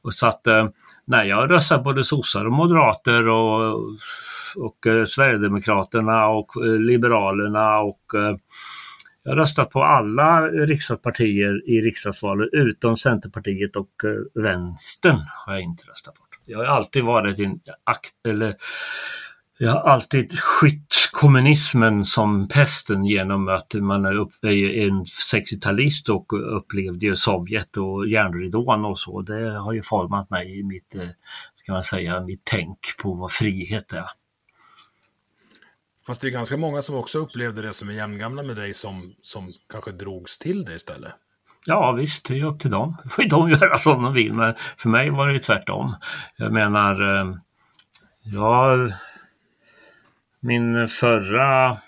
[0.02, 0.68] Och så att eh,
[1.06, 3.74] nej, jag har röstat både sossar och moderater och,
[4.56, 8.02] och Sverigedemokraterna och Liberalerna och
[9.26, 15.62] jag har röstat på alla riksdagspartier i riksdagsvalet utom Centerpartiet och eh, Vänstern har jag
[15.62, 16.20] inte röstat på.
[16.44, 18.56] Jag har alltid varit en akt, eller
[19.58, 26.08] jag har alltid skytt kommunismen som pesten genom att man är upp, är en 60-talist
[26.08, 29.22] och upplevde ju Sovjet och järnridån och så.
[29.22, 31.08] Det har ju format mig i mitt, eh,
[31.54, 34.06] ska man säga, mitt tänk på vad frihet är.
[36.06, 39.14] Fast det är ganska många som också upplevde det som är jämngamla med dig som,
[39.22, 41.12] som kanske drogs till det istället.
[41.66, 42.96] Ja visst, det är upp till dem.
[43.02, 44.32] Det får ju de göra som de vill.
[44.32, 45.94] Men för mig var det ju tvärtom.
[46.36, 47.34] Jag menar, eh,
[48.22, 48.76] ja...
[48.76, 48.92] jag...
[50.40, 51.78] Min förra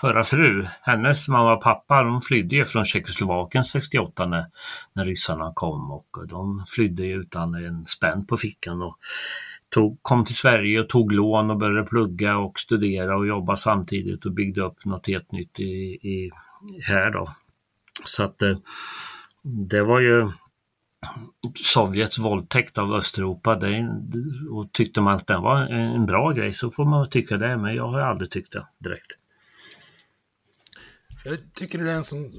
[0.00, 4.44] förra fru, hennes mamma och pappa, de flydde ju från Tjeckoslovakien 68 när,
[4.92, 8.98] när ryssarna kom och de flydde utan en spänn på fickan och
[9.68, 14.26] tog, kom till Sverige och tog lån och började plugga och studera och jobba samtidigt
[14.26, 16.30] och byggde upp något helt nytt i, i
[16.88, 17.34] här då.
[18.04, 18.58] Så att eh,
[19.42, 20.32] det var ju
[21.64, 23.54] Sovjets våldtäkt av Östeuropa.
[23.54, 23.88] Det,
[24.50, 27.74] och tyckte man att den var en bra grej så får man tycka det, men
[27.74, 29.18] jag har aldrig tyckt det direkt.
[31.24, 32.32] Jag tycker det är en sån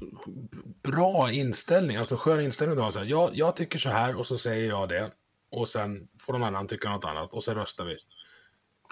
[0.82, 2.78] bra inställning, alltså skön inställning.
[2.78, 2.92] Då.
[2.92, 5.10] Så här, jag, jag tycker så här och så säger jag det.
[5.50, 7.96] Och sen får någon annan tycka något annat och sen röstar vi.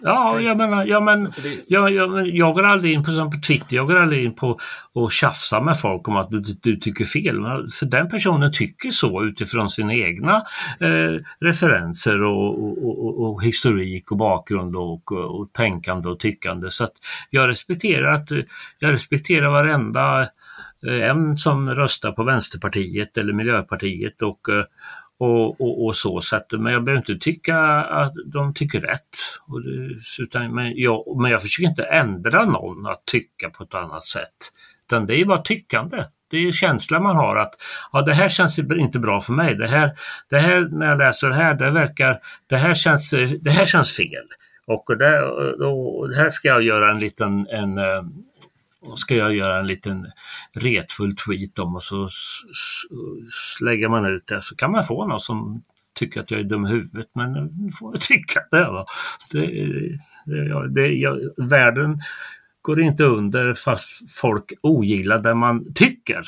[0.02, 3.36] Ja, jag menar, ja, men, Alltså jag, jag, jag går aldrig in på, som på
[3.46, 4.58] Twitter, jag går aldrig in på
[4.92, 7.36] och tjafsa med folk om att du, du tycker fel.
[7.78, 10.36] För den personen tycker så utifrån sina egna
[10.80, 16.70] eh, referenser och, och, och, och historik och bakgrund och, och, och tänkande och tyckande.
[16.70, 16.94] Så att
[17.30, 18.30] jag respekterar att
[18.78, 20.22] jag respekterar varenda
[20.86, 24.64] eh, en som röstar på Vänsterpartiet eller Miljöpartiet och eh,
[25.18, 26.20] och, och, och så.
[26.20, 29.08] så att, men jag behöver inte tycka att de tycker rätt.
[29.48, 33.74] Och det, utan, men, jag, men jag försöker inte ändra någon att tycka på ett
[33.74, 34.36] annat sätt.
[34.86, 36.04] Utan det är bara tyckande.
[36.30, 37.54] Det är känslan man har att
[37.92, 39.54] ja, det här känns inte bra för mig.
[39.54, 39.92] Det här,
[40.30, 43.96] det här när jag läser det här, det verkar, det här känns, det här känns
[43.96, 44.24] fel.
[44.66, 45.22] Och det,
[45.66, 48.02] och det här ska jag göra en liten en, eh,
[48.94, 50.06] ska jag göra en liten
[50.52, 52.08] retfull tweet om och så
[53.60, 55.62] lägger man ut det så kan man få någon som
[55.94, 58.86] tycker att jag är dum i huvudet men nu får jag tycka det då.
[59.30, 59.46] Det,
[60.26, 62.00] det, det, jag, världen
[62.62, 66.24] går inte under fast folk ogillar det man tycker.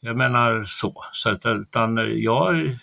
[0.00, 1.04] Jag menar så.
[1.12, 2.76] så att, utan jag,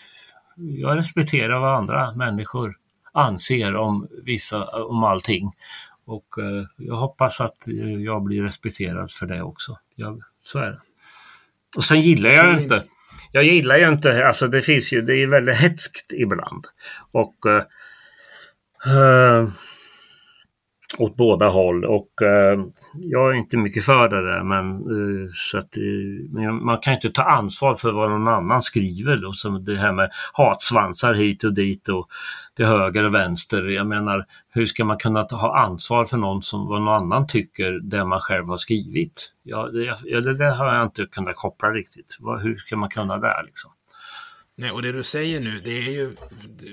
[0.55, 2.75] jag respekterar vad andra människor
[3.13, 5.51] anser om vissa, om allting.
[6.05, 9.77] Och eh, jag hoppas att eh, jag blir respekterad för det också.
[9.95, 10.81] Jag, så är det.
[11.77, 12.83] Och sen gillar jag inte.
[13.31, 16.65] Jag gillar ju inte, alltså det finns ju, det är väldigt hetskt ibland.
[17.11, 17.63] Och eh,
[18.95, 19.49] eh,
[20.97, 22.59] åt båda håll och eh,
[22.93, 25.83] jag är inte mycket för det där men, eh, så att, eh,
[26.29, 29.91] men man kan inte ta ansvar för vad någon annan skriver då, som det här
[29.91, 32.07] med hatsvansar hit och dit och
[32.55, 33.63] till höger och vänster.
[33.63, 37.27] Jag menar, hur ska man kunna ta, ha ansvar för någon som vad någon annan
[37.27, 39.31] tycker det man själv har skrivit?
[39.43, 42.17] Ja, det, ja, det det har jag inte kunnat koppla riktigt.
[42.19, 43.71] Vad, hur ska man kunna det liksom?
[44.55, 46.15] Nej, och det du säger nu, det är ju...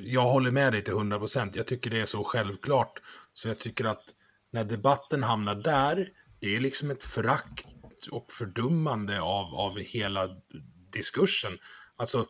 [0.05, 1.57] Jag håller med dig till 100 procent.
[1.57, 2.93] Jag tycker det är så självklart.
[3.39, 4.03] Så jag tycker att
[4.53, 6.09] när debatten hamnar där,
[6.41, 7.67] det är liksom ett förakt
[8.11, 10.29] och fördummande av, av hela
[10.93, 11.53] diskursen.
[11.97, 12.27] Alltså,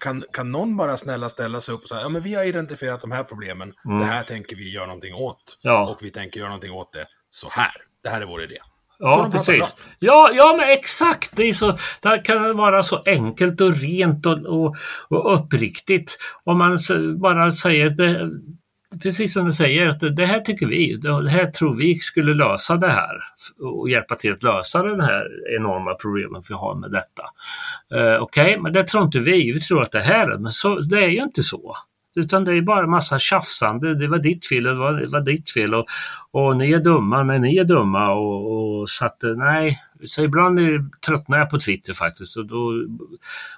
[0.00, 3.00] kan, kan någon bara snälla ställa sig upp och säga, ja men vi har identifierat
[3.00, 5.58] de här problemen, det här tänker vi göra någonting åt.
[5.62, 5.90] Ja.
[5.90, 7.74] Och vi tänker göra någonting åt det så här.
[8.02, 8.58] Det här är vår idé.
[8.98, 9.76] Ja, precis.
[9.98, 11.36] Ja, ja, men exakt.
[11.36, 14.76] Det, är så, det kan vara så enkelt och rent och, och,
[15.08, 16.18] och uppriktigt.
[16.44, 16.78] Om man
[17.20, 18.30] bara säger det,
[19.02, 22.76] precis som du säger, att det, här tycker vi, det här tror vi skulle lösa
[22.76, 23.16] det här
[23.60, 27.22] och hjälpa till att lösa den här enorma problemen vi har med detta.
[27.94, 29.52] Eh, Okej, men det tror inte vi.
[29.52, 31.76] Vi tror att det här är, men så, det är ju inte så.
[32.16, 33.94] Utan det är bara massa tjafsande.
[33.94, 35.74] Det var ditt fel, det var, det var ditt fel.
[35.74, 35.86] Och,
[36.30, 38.12] och ni är dumma, men ni är dumma.
[38.12, 42.36] Och, och så att, eh, nej, så ibland är- tröttnar jag på Twitter faktiskt.
[42.36, 42.72] Och då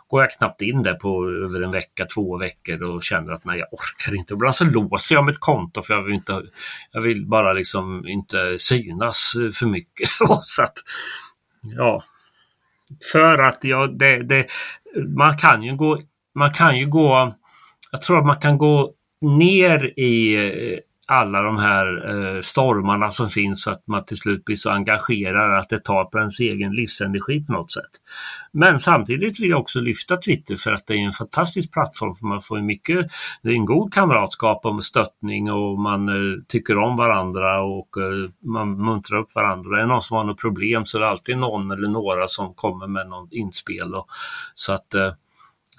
[0.08, 3.58] går jag knappt in där på över en vecka, två veckor och känner att nej,
[3.58, 4.34] jag orkar inte.
[4.34, 6.42] Ibland så låser jag mitt konto för jag vill, inte,
[6.92, 10.08] jag vill bara liksom inte synas eh, för mycket.
[10.42, 10.74] så att,
[11.62, 12.04] ja.
[13.12, 14.46] För att jag, det, det,
[15.16, 16.02] man kan ju gå,
[16.34, 17.34] man kan ju gå
[17.92, 20.78] jag tror att man kan gå ner i eh,
[21.10, 25.58] alla de här eh, stormarna som finns så att man till slut blir så engagerad
[25.58, 27.90] att det tar på ens egen livsenergi på något sätt.
[28.52, 32.26] Men samtidigt vill jag också lyfta Twitter för att det är en fantastisk plattform för
[32.26, 33.06] man får ju mycket,
[33.42, 38.30] det är en god kamratskap och stöttning och man eh, tycker om varandra och eh,
[38.44, 39.76] man muntrar upp varandra.
[39.76, 42.54] Är det någon som har något problem så är det alltid någon eller några som
[42.54, 43.94] kommer med någon inspel.
[43.94, 44.06] Och,
[44.54, 45.12] så att eh,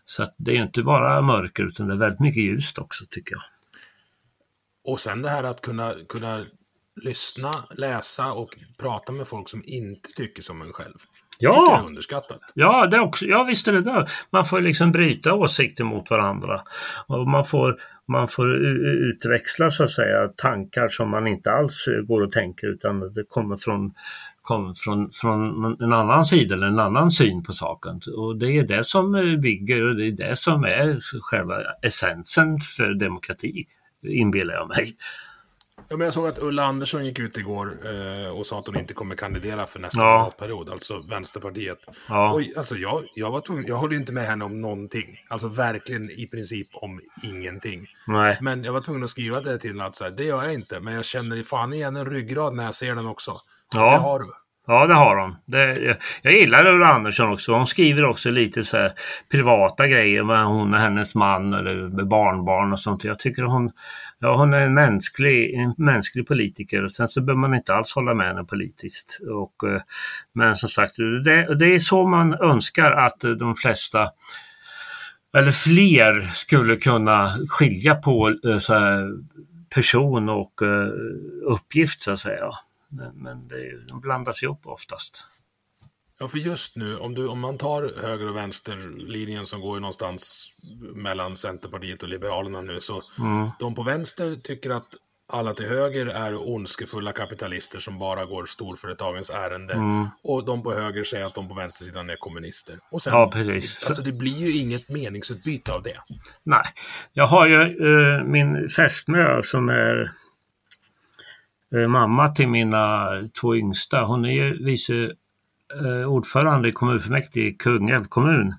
[0.05, 3.35] så att det är inte bara mörker utan det är väldigt mycket ljust också tycker
[3.35, 3.41] jag.
[4.83, 6.45] Och sen det här att kunna, kunna
[7.01, 10.97] lyssna, läsa och prata med folk som inte tycker som en själv.
[11.39, 12.39] Tycker jag är Ja, underskattat.
[12.53, 14.07] ja, det är också, ja visst är det det.
[14.29, 16.61] Man får liksom bryta åsikter mot varandra.
[17.07, 18.55] Och man får, man får
[19.09, 23.23] utväxla så att säga tankar som man inte alls eh, går och tänker utan det
[23.29, 23.93] kommer från
[24.41, 27.99] kom från, från en annan sida eller en annan syn på saken.
[28.17, 32.93] Och det är det som bygger och det är det som är själva essensen för
[32.93, 33.65] demokrati,
[34.03, 34.95] inbillar jag mig.
[35.89, 38.77] Ja, men jag såg att Ulla Andersson gick ut igår eh, och sa att hon
[38.77, 40.17] inte kommer kandidera för nästa Ja.
[40.17, 41.77] mandatperiod, alltså Vänsterpartiet.
[42.09, 42.31] Ja.
[42.33, 45.17] Och, alltså, jag, jag, var tvungen, jag håller inte med henne om någonting.
[45.29, 47.87] Alltså verkligen i princip om ingenting.
[48.07, 48.37] Nej.
[48.41, 50.53] Men jag var tvungen att skriva det till henne att så här, det gör jag
[50.53, 50.79] inte.
[50.79, 53.37] Men jag känner i fan igen en ryggrad när jag ser den också.
[53.75, 53.91] Ja.
[53.91, 54.31] Det har du.
[54.67, 55.36] Ja, det har hon.
[55.45, 57.54] Det, jag, jag gillar Ulla Andersson också.
[57.54, 58.93] Hon skriver också lite så här
[59.32, 63.04] privata grejer med hon och hennes man eller med barnbarn och sånt.
[63.04, 63.71] Jag tycker hon,
[64.19, 67.95] ja, hon är en mänsklig, en mänsklig politiker och sen så behöver man inte alls
[67.95, 69.19] hålla med henne politiskt.
[69.32, 69.82] Och, eh,
[70.34, 70.95] men som sagt,
[71.26, 74.10] det, det är så man önskar att eh, de flesta
[75.38, 79.10] eller fler skulle kunna skilja på eh, så här,
[79.76, 80.54] person och
[81.45, 82.52] uppgift så att säga.
[82.91, 85.25] Men, men det, de blandas ihop oftast.
[86.19, 89.80] Ja, för just nu, om, du, om man tar höger och vänsterlinjen som går ju
[89.80, 90.49] någonstans
[90.95, 93.01] mellan Centerpartiet och Liberalerna nu, så
[93.60, 94.95] de på vänster tycker att
[95.34, 99.73] alla till höger är ondskefulla kapitalister som bara går storföretagens ärende.
[100.23, 102.75] Och de på höger säger att de på vänstersidan är kommunister.
[102.91, 103.86] Och sen, Ja, precis.
[103.86, 105.97] Alltså det blir ju inget meningsutbyte av det.
[106.43, 106.65] Nej,
[107.13, 110.12] jag har ju eh, min fästmö som är
[111.75, 113.10] Eh, mamma till mina
[113.41, 114.03] två yngsta.
[114.03, 115.12] Hon är ju vice
[115.81, 118.55] eh, ordförande i kommunfullmäktige i Kungälv kommun.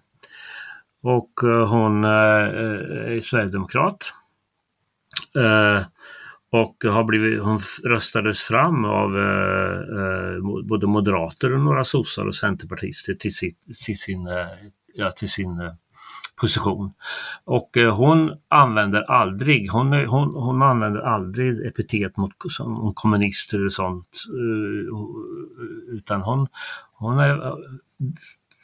[1.02, 4.12] Och eh, hon är Sverigedemokrat.
[6.50, 9.10] Och har blivit, hon röstades fram av
[10.64, 14.28] både moderater och några sossar och centerpartister till, sitt, till sin,
[14.94, 15.70] ja, till sin
[16.42, 16.92] position.
[17.44, 23.66] Och eh, hon använder aldrig, hon, hon, hon använder aldrig epitet mot som, om kommunister
[23.66, 24.24] och sånt.
[24.28, 26.48] eh, utan hon,
[26.92, 27.54] hon är,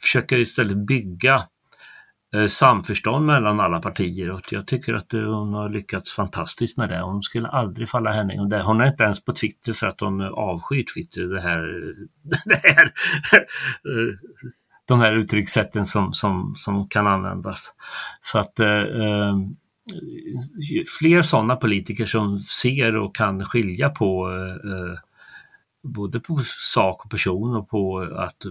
[0.01, 1.43] försöker istället bygga
[2.35, 6.89] eh, samförstånd mellan alla partier och jag tycker att eh, hon har lyckats fantastiskt med
[6.89, 7.01] det.
[7.01, 8.39] Hon skulle aldrig falla henne in.
[8.39, 11.21] Hon är inte ens på Twitter för att hon avskyr Twitter.
[11.21, 11.93] Det här,
[12.45, 14.15] det här, eh,
[14.89, 17.73] de här uttryckssätten som, som, som kan användas.
[18.21, 19.35] Så att eh, eh
[20.99, 24.99] fler sådana politiker som ser och kan skilja på eh, eh
[25.83, 26.41] både på
[26.73, 28.45] sak och person och på att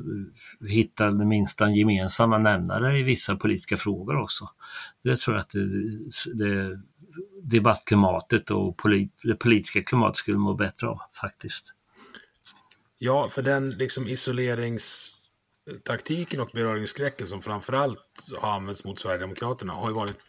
[0.69, 4.51] hitta den minsta gemensamma nämnare i vissa politiska frågor också.
[5.05, 6.81] Det tror jag att det, det,
[7.43, 11.75] debattklimatet och polit, det politiska klimatet skulle må bättre av faktiskt.
[12.99, 15.18] Ja, för den liksom isolerings
[15.69, 17.99] isoleringstaktiken och beröringsskräcken som framförallt
[18.41, 20.25] har använts mot Sverigedemokraterna har ju varit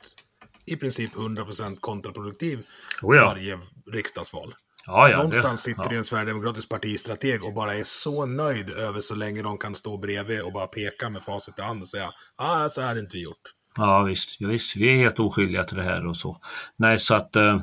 [0.65, 2.59] i princip 100% kontraproduktiv
[3.01, 3.25] Oh ja.
[3.25, 3.59] varje
[3.91, 4.53] riksdagsval.
[4.85, 5.89] Ja, ja, Någonstans det, sitter ja.
[5.89, 9.97] det en sverigedemokratisk partistrateg och bara är så nöjd över så länge de kan stå
[9.97, 13.17] bredvid och bara peka med facit i hand och säga ah, så här har inte
[13.17, 13.53] vi gjort.
[13.77, 16.37] Ja visst, ja, visst, vi är helt oskyldiga till det här och så.
[16.77, 17.55] Nej, så att eh,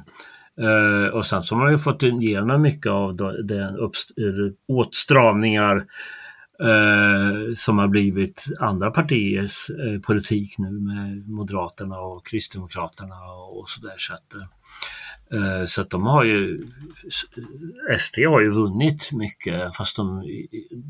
[0.61, 3.77] eh, och sen så har man ju fått igenom mycket av den
[4.69, 5.87] åtstramningar
[6.61, 13.15] eh, som har blivit andra partiers eh, politik nu med Moderaterna och Kristdemokraterna
[13.51, 13.95] och sådär.
[13.99, 14.35] Så att,
[15.33, 16.67] eh, så att de har ju,
[17.99, 20.23] SD har ju vunnit mycket fast de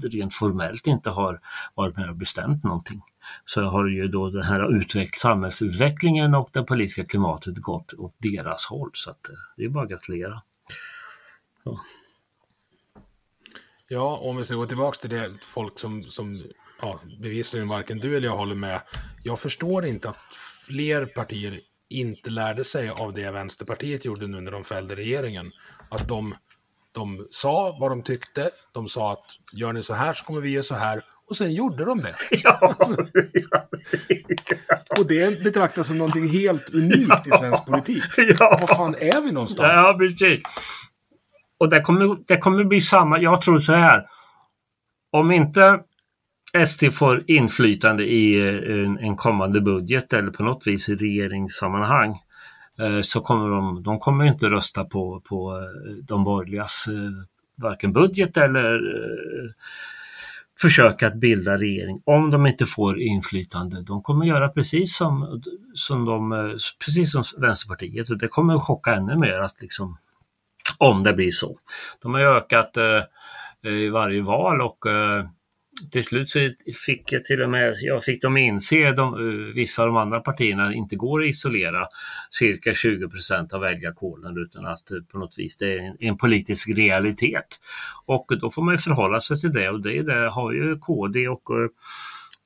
[0.03, 1.41] rent formellt inte har
[1.75, 3.03] varit med och bestämt någonting
[3.45, 8.67] så har ju då den här utveck- samhällsutvecklingen och det politiska klimatet gått åt deras
[8.67, 8.91] håll.
[8.93, 10.43] Så att, eh, det är bara att gratulera.
[13.89, 16.43] Ja, om vi ska gå tillbaka till det folk som, som
[16.81, 18.81] ja, bevisligen varken du eller jag håller med.
[19.23, 20.35] Jag förstår inte att
[20.67, 25.53] fler partier inte lärde sig av det Vänsterpartiet gjorde nu när de fällde regeringen.
[25.89, 26.35] Att de,
[26.93, 30.51] de sa vad de tyckte, de sa att gör ni så här så kommer vi
[30.51, 31.05] göra så här.
[31.29, 32.15] Och sen gjorde de det.
[32.31, 32.77] Ja,
[34.99, 38.03] Och det betraktas som någonting helt unikt i svensk politik.
[38.17, 38.59] ja.
[38.61, 39.73] Var fan är vi någonstans?
[39.77, 40.43] ja precis.
[41.59, 44.05] Och det kommer, det kommer bli samma, jag tror så här.
[45.11, 45.81] Om inte
[46.67, 52.21] SD får inflytande i eh, en, en kommande budget eller på något vis i regeringssammanhang
[52.79, 56.89] eh, så kommer de, de kommer inte rösta på, på eh, de borgerligas
[57.57, 58.81] varken budget eller
[60.61, 63.83] försök att bilda regering om de inte får inflytande.
[63.83, 65.43] De kommer göra precis som,
[65.75, 66.31] som, de,
[66.85, 69.99] precis som Vänsterpartiet och det kommer att chocka ännu mer att liksom,
[70.79, 71.59] om det blir så.
[72.03, 73.03] De har ju ökat eh,
[73.73, 75.25] i varje val och eh,
[75.93, 76.51] till slut så
[76.87, 80.21] fick jag till och med, jag fick dem inse, de, eh, vissa av de andra
[80.21, 81.87] partierna inte går att isolera
[82.31, 86.17] cirka 20 procent av väljarkåren utan att eh, på något vis det är en, en,
[86.17, 87.61] politisk realitet.
[88.07, 91.29] Och då får man ju förhålla sig till det och det, det har ju KD
[91.29, 91.69] och Eh,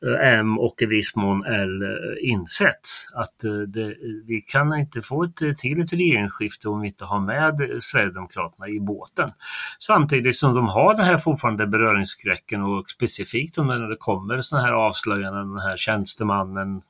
[0.07, 2.81] Eh, M och i viss mån L eh, insett
[3.15, 3.95] att eh, det,
[4.27, 8.81] vi kan inte få ett, till ett regeringsskifte om vi inte har med Sverigedemokraterna i
[8.81, 9.33] båten.
[9.81, 14.73] Samtidigt som de har den här fortfarande beröringsskräcken och specifikt när det kommer sådana här
[14.73, 16.83] avslöjanden, den här tjänstemannen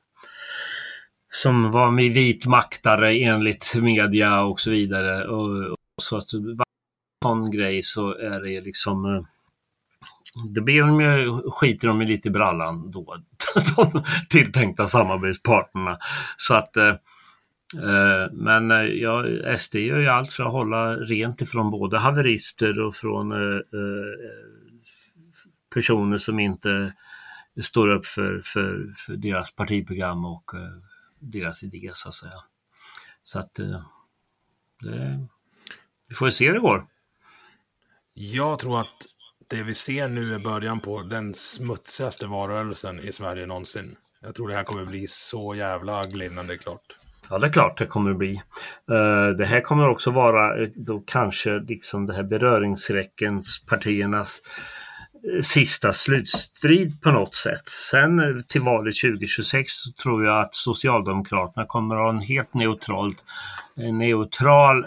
[1.33, 5.29] som var med vit maktare enligt media och så vidare.
[5.29, 6.65] Och, och så att varje
[7.25, 9.27] sån grej så är det liksom
[10.55, 13.16] det blir de ju, skiter de ju lite i brallan då,
[13.76, 15.98] de tilltänkta samarbetspartnerna.
[16.36, 16.88] Så att eh,
[17.82, 19.24] eh men eh, ja,
[19.59, 24.40] SD gör ju allt för att hålla rent ifrån både haverister och från eh, eh,
[25.74, 26.92] personer som inte
[27.62, 30.82] står upp för, för, för deras partiprogram och eh,
[31.18, 32.44] deras idé så att säga.
[33.22, 33.82] Så att eh,
[34.80, 35.26] det,
[36.09, 36.86] vi får se hur det går.
[38.14, 39.07] Jag tror att
[39.51, 43.96] det vi ser nu är början på den smutsigaste valrörelsen i Sverige någonsin.
[44.22, 46.96] Jag tror det här kommer bli så jävla ugly innan det är klart.
[47.28, 48.34] Ja, det är klart det kommer bli.
[48.90, 54.40] Eh, det här kommer också vara eh, då kanske liksom det här beröringsräckens partiernas
[55.34, 57.68] eh, sista slutstrid på något sätt.
[57.68, 63.24] Sen till valet 2026 så tror jag att Socialdemokraterna kommer att ha en helt neutralt,
[63.76, 64.84] en neutral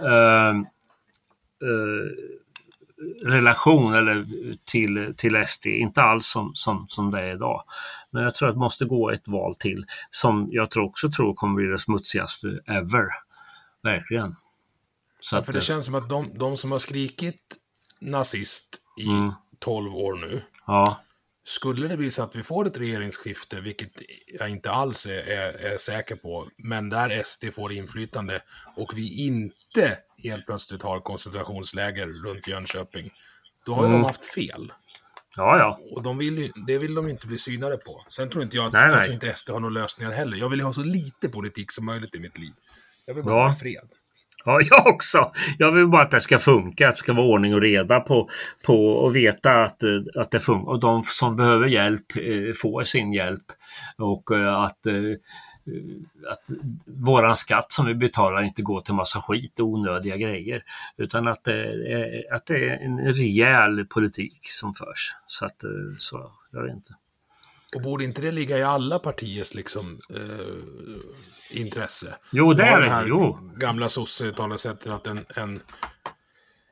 [3.23, 4.25] relation eller
[4.65, 7.63] till, till SD, inte alls som, som, som det är idag.
[8.11, 11.33] Men jag tror att det måste gå ett val till som jag tror också tror
[11.33, 13.07] kommer bli det smutsigaste ever.
[13.83, 14.35] Verkligen.
[15.19, 17.57] Så ja, för det att, känns som att de, de som har skrikit
[17.99, 19.31] nazist i mm.
[19.59, 20.43] 12 år nu.
[20.67, 21.03] Ja.
[21.45, 23.91] Skulle det bli så att vi får ett regeringsskifte, vilket
[24.39, 28.41] jag inte alls är, är, är säker på, men där SD får inflytande
[28.75, 33.11] och vi inte helt plötsligt har koncentrationsläger runt Jönköping,
[33.65, 34.01] då har mm.
[34.01, 34.71] de haft fel.
[35.35, 35.79] Ja, ja.
[35.95, 38.05] Och de vill, det vill de inte bli synade på.
[38.09, 40.37] Sen tror inte jag att nej, jag tror inte SD har några lösningar heller.
[40.37, 42.53] Jag vill ha så lite politik som möjligt i mitt liv.
[43.07, 43.45] Jag vill bara ja.
[43.45, 43.89] ha fred.
[44.45, 45.31] Ja, jag också.
[45.57, 48.29] Jag vill bara att det ska funka, att det ska vara ordning och reda på,
[48.65, 49.83] på och veta att,
[50.15, 50.71] att det funkar.
[50.71, 53.45] Och de som behöver hjälp eh, får sin hjälp.
[53.97, 55.17] Och eh, att eh, Eh,
[56.27, 56.43] att
[56.85, 60.63] våran skatt som vi betalar inte går till massa skit och onödiga grejer.
[60.97, 65.15] Utan att det är, att det är en rejäl politik som förs.
[65.27, 66.95] Så att, eh, så, jag vet inte.
[67.75, 72.15] Och borde inte det ligga i alla partiers liksom, eh, intresse?
[72.31, 72.89] Jo, det är det.
[72.89, 73.39] Här jo.
[73.57, 75.59] Gamla sosse-talesättet att en, en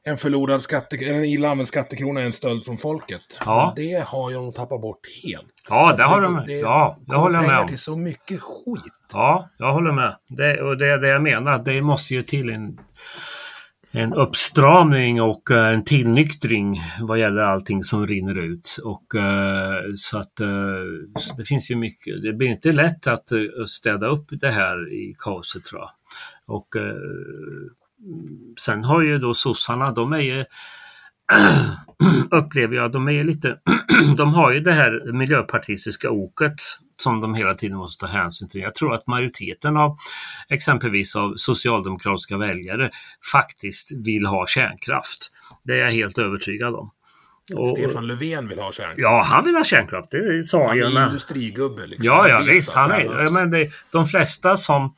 [0.03, 3.21] en förlorad skatte, en illa använd skattekrona är en stöld från folket.
[3.45, 3.73] Ja.
[3.75, 5.53] det har ju de tappat bort helt.
[5.69, 6.43] Ja, alltså, det har de.
[6.47, 7.67] Det, ja, det håller jag med om.
[7.67, 8.93] till så mycket skit.
[9.13, 10.15] Ja, jag håller med.
[10.27, 11.63] Det, och det är det jag menar.
[11.63, 12.79] Det måste ju till en,
[13.91, 18.77] en uppstramning och uh, en tillnyktring vad gäller allting som rinner ut.
[18.83, 20.37] Och uh, så att
[21.19, 22.21] så det finns ju mycket.
[22.23, 23.29] Det blir inte lätt att
[23.67, 25.89] städa upp det här i kaoset tror jag.
[26.55, 26.75] Och
[28.59, 30.45] sen har ju då sossarna, de är ju
[32.31, 33.57] upplever jag, de är lite,
[34.17, 36.55] de har ju det här miljöpartistiska oket
[36.97, 38.61] som de hela tiden måste ta hänsyn till.
[38.61, 39.97] Jag tror att majoriteten av
[40.49, 42.91] exempelvis av socialdemokratiska väljare
[43.31, 45.31] faktiskt vill ha kärnkraft.
[45.63, 46.91] Det är jag helt övertygad om.
[47.55, 48.99] Och, Stefan Löfven vill ha kärnkraft.
[48.99, 50.11] Ja, han vill ha kärnkraft.
[50.11, 50.83] Det sa han ju.
[50.83, 51.87] Han är industrigubbe.
[51.87, 52.05] Liksom.
[52.05, 52.73] Ja, ja visst.
[52.73, 54.95] Han är, men det, de flesta som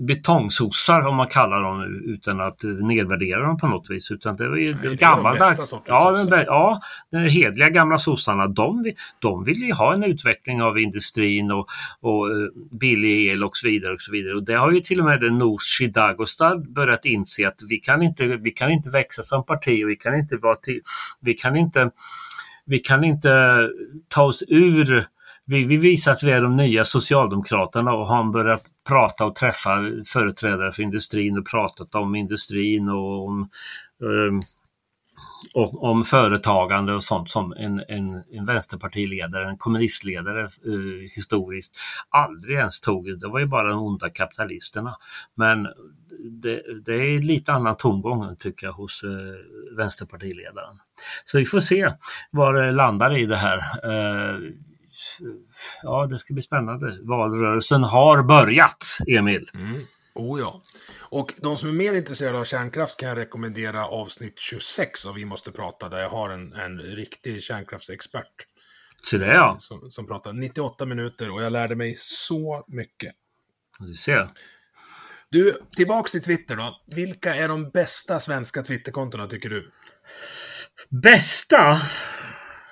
[0.00, 4.10] betongsossar om man kallar dem utan att nedvärdera dem på något vis.
[4.10, 5.74] Utan det var ju Nej, gammaldags.
[5.86, 10.78] Ja, den, ja, de hedliga gamla sossarna de, de vill ju ha en utveckling av
[10.78, 11.66] industrin och,
[12.00, 12.48] och eh,
[12.80, 13.92] billig el och så vidare.
[13.92, 14.34] Och så vidare.
[14.34, 18.26] Och det har ju till och med Nooshi Dagostad börjat inse att vi kan inte,
[18.26, 20.80] vi kan inte växa som parti och vi kan inte vara till,
[21.20, 21.90] vi kan inte
[22.64, 23.68] vi kan inte
[24.08, 25.06] ta oss ur
[25.50, 29.70] vi, vi visar att vi är de nya Socialdemokraterna och har börjat prata och träffa
[30.06, 33.50] företrädare för industrin och pratat om industrin och om,
[34.02, 34.40] um,
[35.54, 41.78] och, om företagande och sånt som en, en, en vänsterpartiledare, en kommunistledare uh, historiskt
[42.08, 43.20] aldrig ens tog.
[43.20, 44.96] Det var ju bara de onda kapitalisterna.
[45.34, 45.68] Men
[46.30, 50.78] det, det är lite annan tongång tycker jag hos eh, vänsterpartiledaren.
[51.24, 51.92] Så vi får se
[52.30, 53.58] var det landar i det här.
[53.58, 54.38] Eh,
[55.82, 56.98] ja, det ska bli spännande.
[57.02, 59.46] Valrörelsen har börjat, Emil.
[59.54, 59.86] Mm.
[60.14, 60.60] Oh ja.
[60.98, 65.24] Och de som är mer intresserade av kärnkraft kan jag rekommendera avsnitt 26 av Vi
[65.24, 68.46] måste prata, där jag har en, en riktig kärnkraftsexpert
[69.02, 69.56] Så det ja.
[69.60, 73.14] Som, som pratade 98 minuter och jag lärde mig så mycket.
[73.78, 74.28] Du ser.
[75.30, 76.80] Du, tillbaks till Twitter då.
[76.86, 79.70] Vilka är de bästa svenska Twitterkontona tycker du?
[80.88, 81.80] Bästa?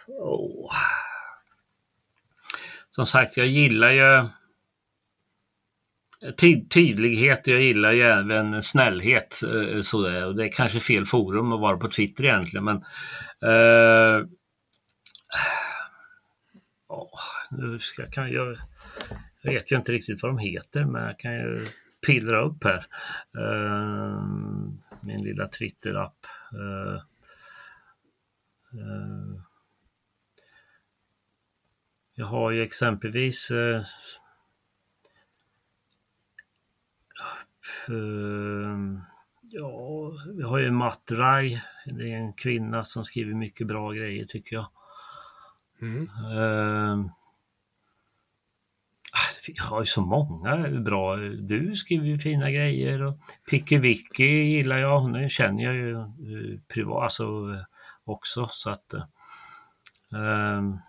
[0.07, 0.73] Oh.
[2.99, 4.29] Som sagt, jag gillar ju
[6.37, 7.47] ty tydlighet.
[7.47, 9.41] Jag gillar ju även snällhet.
[9.43, 10.27] eh, Sådär.
[10.27, 12.65] Och det är kanske fel forum att vara på Twitter egentligen.
[12.65, 12.77] Men
[13.43, 14.27] eh,
[16.89, 17.21] åh,
[17.51, 18.57] nu ska jag, kan jag,
[19.43, 21.67] jag vet ju inte riktigt vad de heter, men jag kan ju
[22.07, 22.87] pillra upp här.
[23.39, 24.23] Eh,
[25.01, 26.27] min lilla Twitter-app.
[26.53, 26.95] Eh,
[28.81, 29.48] eh
[32.19, 33.83] jag har ju exempelvis eh,
[37.89, 38.79] eh,
[39.51, 41.61] Ja, vi har ju Matt Rai.
[41.85, 44.67] Det är en kvinna som skriver mycket bra grejer tycker jag.
[45.83, 46.03] Mm.
[46.03, 46.99] Eh,
[49.13, 51.17] ah, vi har ju så många bra.
[51.17, 53.19] Du skriver ju fina grejer och
[53.51, 55.01] Picke Vicky gillar jag.
[55.01, 57.65] Hon känner jag ju eh, privat alltså, eh,
[58.05, 58.95] också så att
[60.13, 60.88] ehm, åh.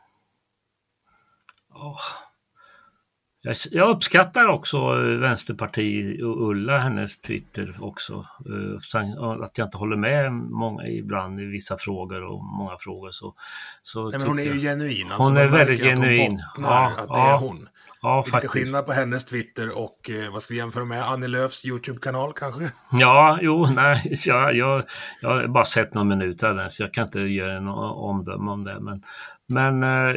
[3.71, 8.13] Jag, uppskattar också eh, Vänsterparti och Ulla, hennes Twitter också.
[8.13, 13.35] Eh, Att jag inte håller med många ibland i vissa frågor och många frågor så,
[13.83, 15.07] så Nej, men hon är ju genuin.
[15.11, 16.41] Hon man är väldigt hon genuin.
[16.55, 17.33] bottnar Ja, att det ja.
[17.33, 17.67] är hon.
[18.01, 18.53] Ja, Lite faktiskt.
[18.53, 21.03] skillnad på hennes Twitter och eh, vad ska vi jämföra med?
[21.09, 22.71] Annie Lööfs YouTube-kanal kanske?
[22.91, 24.83] Ja, jo, nej, jag, jag,
[25.21, 28.51] jag har bara sett någon minut av den så jag kan inte göra en omdöme
[28.51, 28.79] om det.
[28.79, 29.03] Men,
[29.47, 30.15] men eh,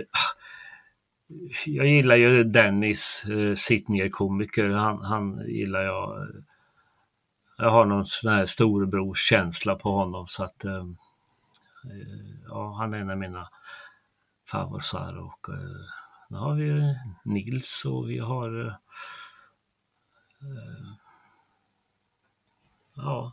[1.66, 4.68] jag gillar ju Dennis, eh, sitt ner komiker.
[4.68, 6.28] Han, han gillar jag.
[7.58, 10.86] Jag har någon sån här storebrorskänsla på honom så att eh, eh
[12.48, 13.48] ja, han är en av mina
[14.46, 15.86] favoriter och eh,
[16.28, 18.74] nu har vi ju Nils och vi har eh,
[20.42, 20.92] eh
[22.94, 23.32] ja,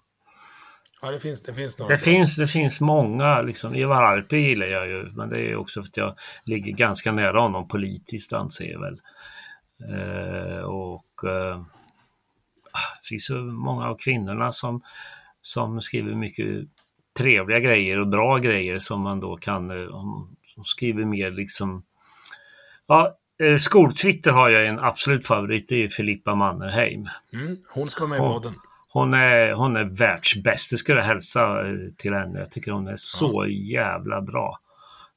[1.02, 1.92] Ja, det finns, det finns några.
[1.94, 3.76] det finns, det finns många, liksom.
[3.76, 7.42] Ivar Arpi gillar jag ju, men det är också för att jag ligger ganska nära
[7.42, 9.02] honom politiskt anser jag väl.
[9.90, 11.60] Eh, och eh,
[13.02, 14.82] det finns ju många av kvinnorna som,
[15.42, 16.68] som skriver mycket
[17.18, 21.84] trevliga grejer och bra grejer som man då kan, eh, om- som skriver mer liksom,
[22.88, 27.10] ja, eh, skoltwitter har jag en absolut favorit, det är Filippa Mannerheim.
[27.34, 28.54] Mm, hon ska vara med i podden.
[29.00, 30.72] Hon är, hon är världsbäst.
[30.72, 32.40] Det ska jag hälsa eh, till henne.
[32.40, 34.60] Jag tycker hon är så jävla bra.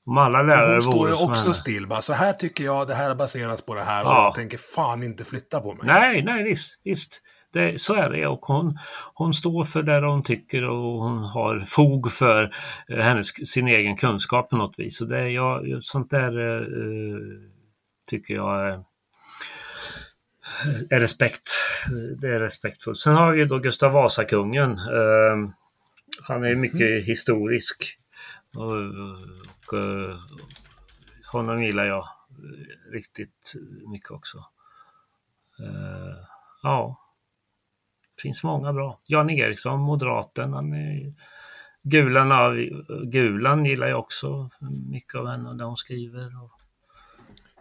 [0.06, 1.54] Om alla lärare Hon står ju också henne.
[1.54, 1.86] still.
[1.86, 4.04] Bara, så här tycker jag, det här baseras på det här.
[4.04, 4.24] Och Ja.
[4.24, 5.86] jag tänker fan inte flytta på mig.
[5.86, 6.80] Nej, nej visst.
[6.84, 7.22] visst.
[7.52, 8.26] Det, så är det.
[8.26, 8.78] Och hon,
[9.14, 12.50] hon står för det hon tycker och hon har fog för
[12.88, 15.00] eh, hennes, sin egen kunskap på något vis.
[15.00, 17.18] Och det, är jag, sånt där eh, eh,
[18.10, 18.84] tycker jag
[20.90, 21.48] är, respekt.
[22.20, 22.98] Det är respektfullt.
[22.98, 24.70] Sen har vi då Gustav Vasakungen.
[24.70, 25.50] Eh,
[26.22, 27.98] han är mycket historisk.
[28.56, 28.76] Och,
[29.66, 30.18] och, eh,
[31.32, 32.04] honom gillar jag
[32.92, 33.54] riktigt
[33.86, 34.38] mycket också.
[35.58, 36.16] Eh,
[36.62, 36.98] ja,
[38.22, 39.00] finns många bra.
[39.06, 41.14] Jan Eriksson, Moderaten, han är
[41.82, 42.54] Gulan, av,
[43.04, 44.50] Gulan gillar jag också
[44.90, 46.42] mycket av henne och det hon skriver.
[46.42, 46.61] Och,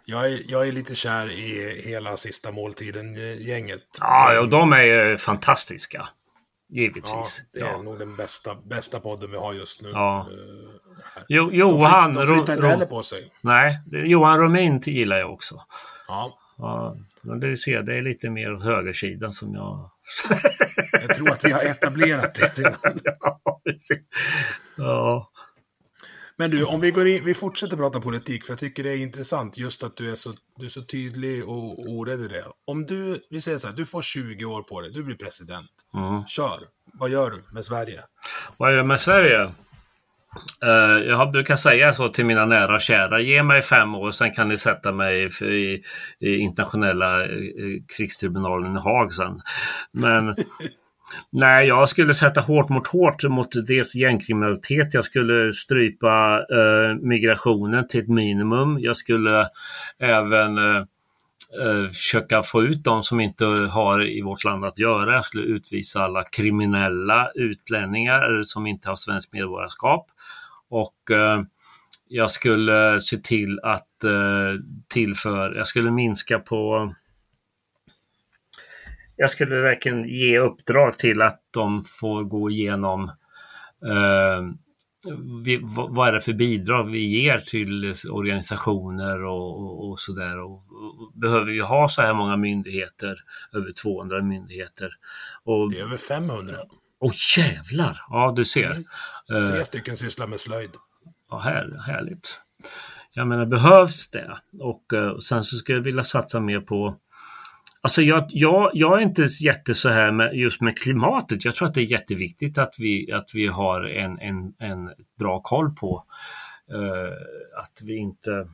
[0.04, 3.80] Jag, är, jag är lite kär i hela sista måltiden-gänget.
[4.00, 5.98] ja, och de är ju fantastiska.
[6.68, 7.42] Ja, Givetvis.
[7.52, 7.82] det är Ja.
[7.82, 9.88] nog den bästa, bästa podden vi har just nu.
[9.92, 10.28] Ja.
[10.30, 13.32] Eh, Jo, Johan, de flyttar inte heller på sig.
[13.40, 15.60] nej, Johan Romin gillar jag också.
[16.08, 19.90] Ja, Ja, men du ser, det är lite mer högersidan som jag...
[20.92, 22.78] jag tror att vi har etablerat det redan.
[23.20, 23.98] ja, precis.
[24.76, 25.30] ja,
[26.36, 28.96] Men du, om vi, går in, vi fortsätter prata politik, för jag tycker det är
[28.96, 32.44] intressant just att du är så, du är så tydlig och orädd i det.
[32.64, 35.70] Om du, vi säger så här, du får 20 år på dig, du blir president.
[35.94, 36.26] mm.
[36.26, 36.60] Kör!
[36.94, 38.02] Vad gör du med Sverige?
[38.56, 39.52] Vad gör jag med Sverige?
[40.64, 43.20] Eh, jag brukar säga så till mina nära och kära.
[43.20, 45.82] Ge mig fem år, sen kan ni sätta mig i, i,
[46.20, 47.30] i internationella eh,
[47.96, 49.40] krigstribunalen i Haag sen.
[49.92, 50.28] Men
[51.30, 54.94] nej, jag skulle sätta hårt mot hårt mot det gängkriminalitet.
[54.94, 58.78] Jag skulle strypa eh, migrationen till ett minimum.
[58.80, 59.48] Jag skulle
[59.98, 60.76] även eh,
[61.62, 65.14] eh försöka få ut de som inte har i vårt land att göra.
[65.14, 70.06] Jag skulle utvisa alla kriminella utlänningar eller som inte har svenskt medborgarskap.
[70.70, 71.42] Och eh,
[72.08, 76.94] jag skulle se till att eh, tillföra, jag skulle minska på
[79.16, 83.04] jag skulle verkligen ge uppdrag till att de får gå igenom
[83.86, 84.42] eh,
[85.44, 90.38] vi, vad är det för bidrag vi ger till organisationer och, och, och sådär.
[90.38, 93.16] Och, och, behöver vi ha så här många myndigheter,
[93.52, 94.90] över 200 myndigheter?
[95.44, 96.56] Och, det är över 500.
[96.98, 98.04] Åh jävlar!
[98.08, 98.84] Ja, du ser.
[99.30, 99.50] Mm.
[99.50, 100.70] Tre stycken sysslar med slöjd.
[101.30, 102.40] Ja, här, härligt.
[103.12, 104.38] Jag menar, behövs det?
[104.60, 106.96] Och, och sen så skulle jag vilja satsa mer på
[107.84, 111.44] Alltså jag, jag, jag är inte jätte så här med just med klimatet.
[111.44, 115.40] Jag tror att det är jätteviktigt att vi, att vi har en, en, en bra
[115.40, 116.04] koll på
[116.74, 117.12] uh,
[117.58, 118.48] att vi inte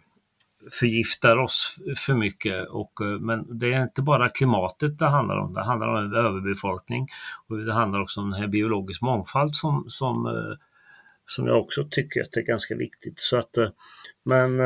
[0.80, 2.68] förgiftar oss för mycket.
[2.68, 5.54] Och, uh, men det är inte bara klimatet det handlar om.
[5.54, 7.06] Det handlar om överbefolkning
[7.48, 10.56] och det handlar också om den här biologisk mångfald som, som, uh,
[11.26, 13.20] som jag också tycker att det är ganska viktigt.
[13.20, 13.54] Så att,
[14.24, 14.60] men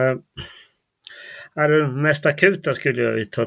[1.55, 3.47] det mest akuta skulle jag ta,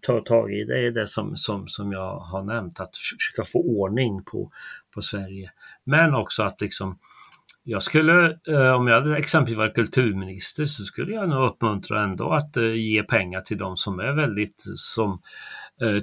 [0.00, 3.58] ta tag i, det är det som, som, som jag har nämnt, att försöka få
[3.58, 4.50] ordning på,
[4.94, 5.50] på Sverige.
[5.84, 6.98] Men också att liksom,
[7.64, 12.32] jag skulle, eh, om jag hade exempelvis varit kulturminister så skulle jag nog uppmuntra ändå
[12.32, 15.20] att eh, ge pengar till de som är väldigt, som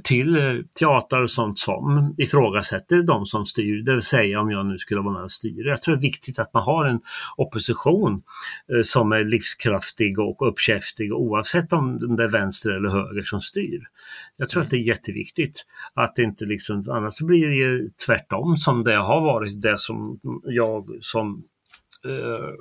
[0.04, 4.66] till eh, teatrar och sånt som ifrågasätter de som styr, det vill säga om jag
[4.66, 5.70] nu skulle vara med och styra.
[5.70, 7.02] Jag tror det är viktigt att man har en
[7.38, 8.22] opposition
[8.74, 13.82] eh, som är livskraftig och uppkäftig oavsett om det är vänster eller höger som styr.
[14.38, 18.84] Jag tror att det är jätteviktigt att det inte liksom, annars blir det tvärtom som
[18.84, 21.44] det har varit det som jag som
[22.06, 22.54] eh,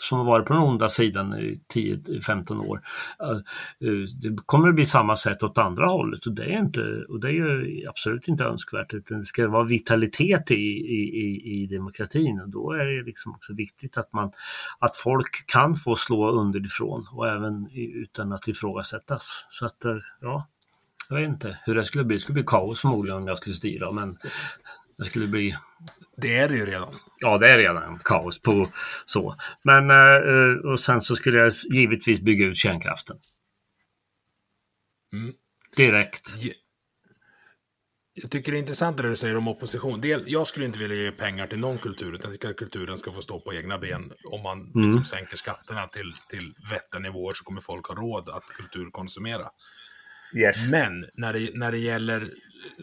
[0.00, 2.80] som har varit på den onda sidan i 10-15 år.
[3.20, 7.04] Eh, eh, det kommer att bli samma sätt åt andra hållet och det är, inte,
[7.08, 11.66] och det är ju absolut inte önskvärt utan det ska vara vitalitet i, i, i
[11.66, 14.32] demokratin och då är det liksom också viktigt att, man,
[14.78, 19.46] att folk kan få slå underifrån och även utan att ifrågasättas.
[19.48, 20.46] Så att eh, ja,
[21.08, 22.16] jag vet inte hur det skulle bli.
[22.16, 24.18] Det skulle bli kaos förmodligen om jag skulle styra men
[24.98, 25.56] det skulle bli...
[26.16, 26.94] Det är det ju redan.
[27.18, 28.68] Ja, det är redan kaos på
[29.06, 29.36] så.
[29.62, 33.16] Men eh, och sen så skulle jag givetvis bygga ut kärnkraften.
[35.12, 35.34] Mm.
[35.76, 36.34] Direkt.
[38.18, 40.02] Jag tycker det är intressant det du säger om opposition.
[40.26, 43.12] jag skulle inte vilja ge pengar till någon kultur, utan jag tycker att kulturen ska
[43.12, 44.12] få stå på egna ben.
[44.24, 44.86] Om man mm.
[44.86, 49.50] liksom sänker skatterna till, till vettiga nivåer så kommer folk ha råd att kulturkonsumera.
[50.34, 50.70] Yes.
[50.70, 52.30] Men när det, när det gäller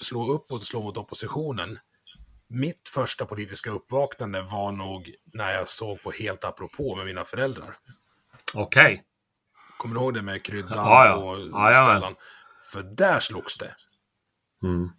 [0.01, 1.79] slå uppåt och slå mot oppositionen,
[2.53, 7.75] mitt första politiska uppvaknande var nog när jag såg på Helt apropå med mina föräldrar.
[8.53, 8.93] Okej.
[8.93, 8.99] Okay.
[9.77, 11.15] Kommer du ihåg det med kryddan ja, ja.
[11.15, 12.15] och ja, Stellan?
[12.73, 13.75] För där slogs det.
[14.63, 14.89] Mm.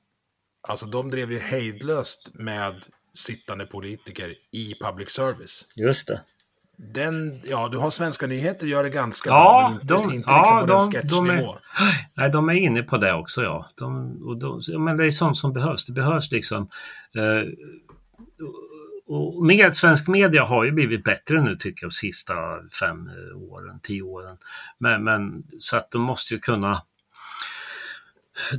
[0.69, 5.67] Alltså de drev ju hejdlöst med sittande politiker i public service.
[5.77, 6.23] Just det.
[6.77, 10.15] Den, ja, du har Svenska nyheter gör det ganska ja, bra, men inte, de, inte
[10.15, 11.57] liksom ja, på de, den sketchnivå.
[12.15, 13.67] nej, de är inne på det också, ja.
[13.75, 15.87] De, och de, men det är sånt som behövs.
[15.87, 16.69] Det behövs liksom
[17.17, 17.49] eh,
[19.07, 22.35] och med, svensk media har ju blivit bättre nu tycker jag de sista
[22.81, 23.11] fem
[23.51, 24.37] åren, tio åren.
[24.79, 26.83] Men, men så att de måste ju kunna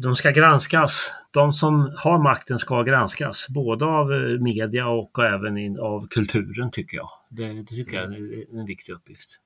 [0.04, 1.12] de ska granskas.
[1.32, 6.72] De som har makten ska granskas, både av eh, media och även in, av kulturen
[6.72, 7.10] tycker jag.
[7.30, 9.40] Det, det tycker jag är en viktig uppgift.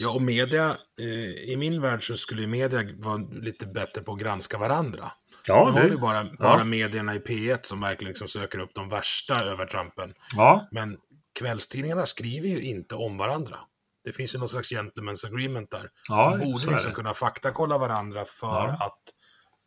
[0.00, 4.20] Ja, och media, eh, i min värld så skulle media vara lite bättre på att
[4.20, 5.12] granska varandra.
[5.46, 6.64] Ja, nu har ju bara, bara ja.
[6.64, 10.14] medierna i P1 som verkligen liksom söker upp de värsta övertrampen.
[10.36, 10.68] Ja.
[10.70, 10.96] Men
[11.38, 13.58] kvällstidningarna skriver ju inte om varandra.
[14.04, 15.90] Det finns ju någon slags gentleman's agreement där.
[16.08, 18.76] Ja, de borde liksom kunna faktakolla varandra för ja.
[18.80, 19.02] att,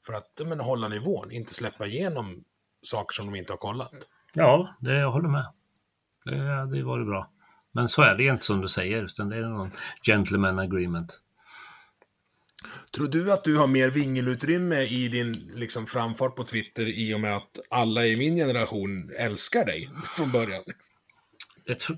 [0.05, 2.43] för att men, hålla nivån, inte släppa igenom
[2.81, 3.93] saker som de inte har kollat.
[4.33, 5.45] Ja, det, jag håller med.
[6.25, 7.31] Det hade varit bra.
[7.71, 9.71] Men så är det inte som du säger, utan det är någon
[10.01, 11.19] gentleman agreement.
[12.95, 17.19] Tror du att du har mer vingelutrymme i din liksom, framfart på Twitter i och
[17.19, 20.63] med att alla i min generation älskar dig från början?
[21.65, 21.97] Liksom?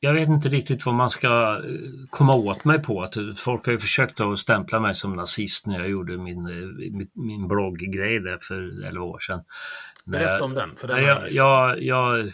[0.00, 3.02] Jag, vet inte riktigt vad man ska eh, komma åt mig på.
[3.02, 6.92] Att folk har ju försökt att stämpla mig som nazist när jag gjorde min, eh,
[6.96, 9.44] min, min blogggrej där för 11 år sedan.
[10.04, 10.76] Berätta om den.
[10.76, 12.32] För den jag, jag, jag,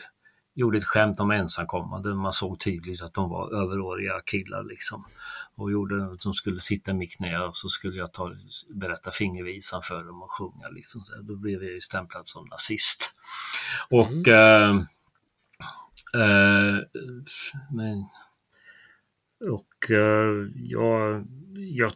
[0.54, 2.14] gjorde ett skämt om ensamkommande.
[2.14, 5.04] Man såg tydligt att de var överåriga killar liksom.
[5.54, 8.32] Och gjorde att de skulle sitta i mitt knä och så skulle jag ta,
[8.74, 10.68] berätta fingervisan för dem och sjunga.
[10.68, 11.04] Liksom.
[11.22, 13.14] Då blev jag ju stämplad som nazist.
[13.90, 14.78] Och mm.
[14.78, 14.82] eh, Eh,
[16.14, 16.78] Eh,
[17.70, 18.04] men,
[19.50, 21.92] och uh, jag, jag,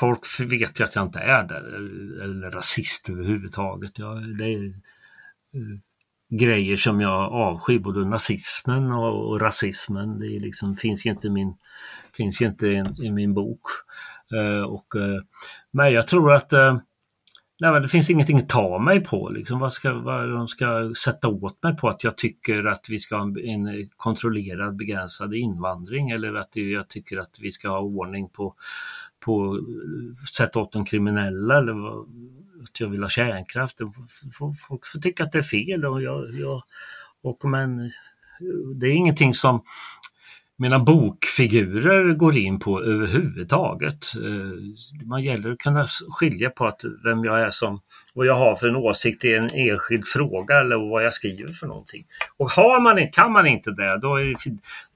[0.00, 3.98] folk vet ju att jag inte är där, eh, eller rasist överhuvudtaget.
[3.98, 5.78] Jag, det är uh,
[6.28, 10.18] grejer som jag avskyr, både nazismen och, och rasismen.
[10.18, 11.54] Det är liksom, finns ju inte, min,
[12.16, 13.62] finns ju inte i, i min bok.
[14.34, 14.94] Uh, och,
[15.70, 16.52] men jag tror att
[17.60, 19.28] nej, men det finns ingenting att ta mig på.
[19.28, 19.58] Liksom.
[19.58, 23.16] Vad, ska, vad de ska sätta åt mig på att jag tycker att vi ska
[23.16, 28.28] ha en, en kontrollerad begränsad invandring eller att jag tycker att vi ska ha ordning
[28.28, 28.54] på,
[29.24, 29.60] på
[30.36, 32.08] sätta åt de kriminella eller vad,
[32.62, 33.78] att jag vill ha kärnkraft.
[34.68, 35.84] Folk får tycka att det är fel.
[35.84, 36.62] Och jag, jag,
[37.22, 37.90] och men,
[38.74, 39.62] det är ingenting som
[40.60, 44.14] mina bokfigurer går in på överhuvudtaget.
[44.16, 47.80] Eh, man gäller att kunna skilja på att vem jag är som,
[48.14, 51.66] vad jag har för en åsikt i en enskild fråga eller vad jag skriver för
[51.66, 52.02] någonting.
[52.36, 54.34] Och har man, kan man inte det, då är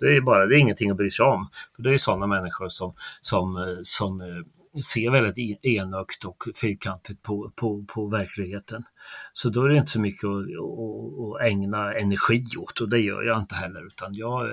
[0.00, 1.48] det, är bara, det är ingenting att bry sig om.
[1.78, 7.22] Det är sådana människor som, som, eh, som eh, ser väldigt e- enögt och fyrkantigt
[7.22, 8.84] på, på, på verkligheten.
[9.32, 13.22] Så då är det inte så mycket att, att, ägna energi åt och det gör
[13.22, 14.48] jag inte heller utan jag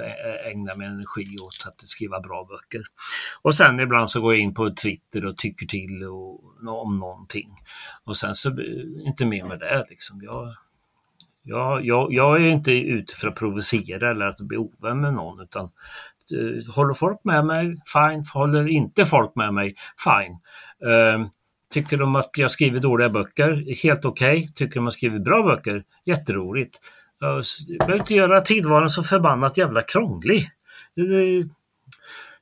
[0.52, 2.84] ägnar min energi åt att skriva bra böcker.
[3.41, 7.49] Och sen ibland så går jag in på Twitter och tycker till och, om någonting.
[8.04, 10.22] Och sen så eh, inte mer med det liksom.
[10.24, 10.56] Jag,
[11.43, 15.41] jag, jag, jag är inte ute för att provocera eller att bli ovän med någon
[15.41, 15.70] utan
[16.34, 17.78] eh, håller folk med mig?
[17.93, 18.26] Fine.
[18.34, 19.76] Håller inte folk med mig?
[20.04, 20.39] Fine.
[20.91, 21.30] Ehm,
[21.72, 23.84] Tycker de att jag skriver dåliga böcker?
[23.84, 24.38] Helt okej.
[24.39, 24.53] Okay.
[24.53, 25.84] Tycker de att jag skriver bra böcker?
[26.05, 26.80] Jätteroligt.
[27.19, 27.43] Jag
[27.80, 30.49] behöver inte göra tillvaron så förbannat jävla krånglig.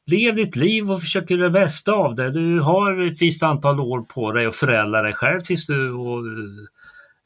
[0.06, 2.32] Lev ditt liv och försök göra det bästa av det.
[2.32, 6.18] Du har ett visst antal år på dig att förädla dig själv tills du och,
[6.18, 6.34] eh,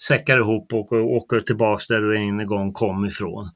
[0.08, 3.50] säckar ihop och åker tillbaks där du en gång kom ifrån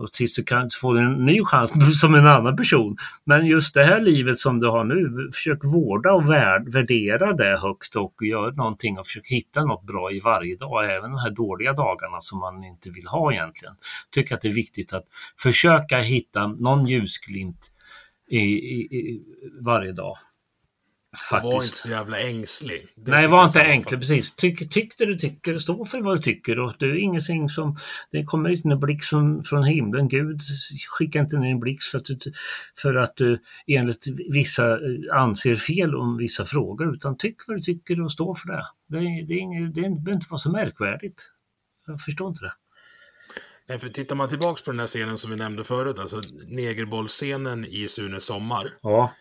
[0.00, 2.96] och tills du kan få en ny chans som en annan person.
[3.24, 6.30] Men just det här livet som du har nu, försök vårda och
[6.74, 11.10] värdera det högt och gör någonting och försök hitta något bra i varje dag, även
[11.10, 13.74] de här dåliga dagarna som man inte vill ha egentligen.
[14.10, 15.04] Tycker att det är viktigt att
[15.38, 17.72] försöka hitta någon ljusglimt
[18.28, 19.22] i, i, i
[19.60, 20.16] varje dag.
[21.18, 21.44] Faktiskt.
[21.44, 22.86] Var inte så jävla ängslig.
[22.96, 24.36] Det Nej, var inte ängslig, precis.
[24.36, 26.58] Tyck, tyck det du tycker, stå för vad du tycker.
[26.58, 27.76] Och det är ingenting som...
[28.10, 30.08] Det kommer inte en blixt från, från himlen.
[30.08, 30.40] Gud
[30.88, 32.32] skickar inte ner en blixt för att, du,
[32.82, 34.78] för att du enligt vissa eh,
[35.12, 36.94] anser fel om vissa frågor.
[36.94, 38.64] Utan tyck vad du tycker och stå för det.
[38.88, 41.26] Det, det, är inget, det behöver inte vara så märkvärdigt.
[41.86, 42.52] Jag förstår inte det.
[43.68, 47.64] Nej, för tittar man tillbaks på den här scenen som vi nämnde förut, alltså negerbollscenen
[47.64, 48.72] i Sunes sommar.
[48.82, 49.12] Ja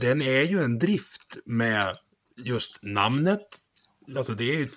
[0.00, 1.94] den är ju en drift med
[2.36, 3.40] just namnet.
[4.16, 4.68] Alltså det är ju,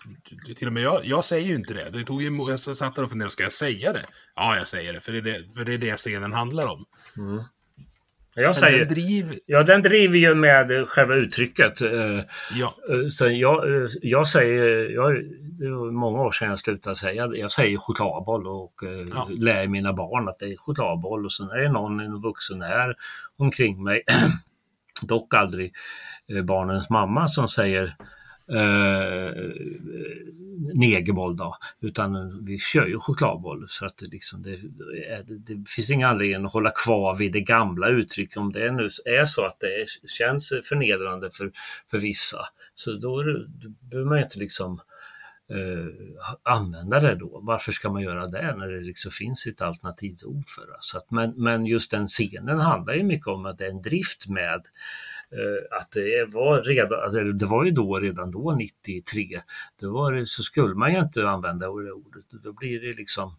[0.55, 1.89] till och med jag, jag säger ju inte det.
[1.89, 4.05] det tog ju, jag satt där och funderade, ska jag säga det?
[4.35, 6.85] Ja, jag säger det, för det är det, för det, är det scenen handlar om.
[7.17, 7.43] Mm.
[8.35, 9.39] Jag säger, den driv...
[9.45, 11.81] Ja, den driver ju med själva uttrycket.
[11.81, 12.19] Eh,
[12.55, 12.75] ja.
[12.89, 15.23] Eh, så jag, eh, jag säger, jag,
[15.59, 18.73] det var många år sedan jag slutade säga Jag säger chokladboll och
[19.13, 19.27] ja.
[19.29, 22.95] lär mina barn att det är chokladboll och sen är det någon, en vuxen här
[23.37, 24.03] omkring mig
[25.07, 25.73] dock aldrig
[26.27, 27.95] eh, barnens mamma som säger
[28.51, 29.51] eh,
[30.73, 34.55] negerboll då, utan vi kör ju chokladboll så att det, liksom, det,
[35.27, 38.89] det, det, finns ingen anledning att hålla kvar vid det gamla uttrycket om det nu
[39.05, 41.51] är så att det känns förnedrande för,
[41.91, 42.39] för vissa.
[42.75, 44.81] Så då, då behöver man inte liksom
[45.51, 47.39] eh, använda det då.
[47.43, 50.77] Varför ska man göra det när det liksom finns ett alternativt ord för det?
[50.79, 53.81] Så att, men, men just den scenen handlar ju mycket om att det är en
[53.81, 54.61] drift med
[55.31, 59.41] eh, att det var redan, det var ju då redan då 93,
[59.81, 62.25] då var det, så skulle man ju inte använda det ordet.
[62.43, 63.35] Då blir det liksom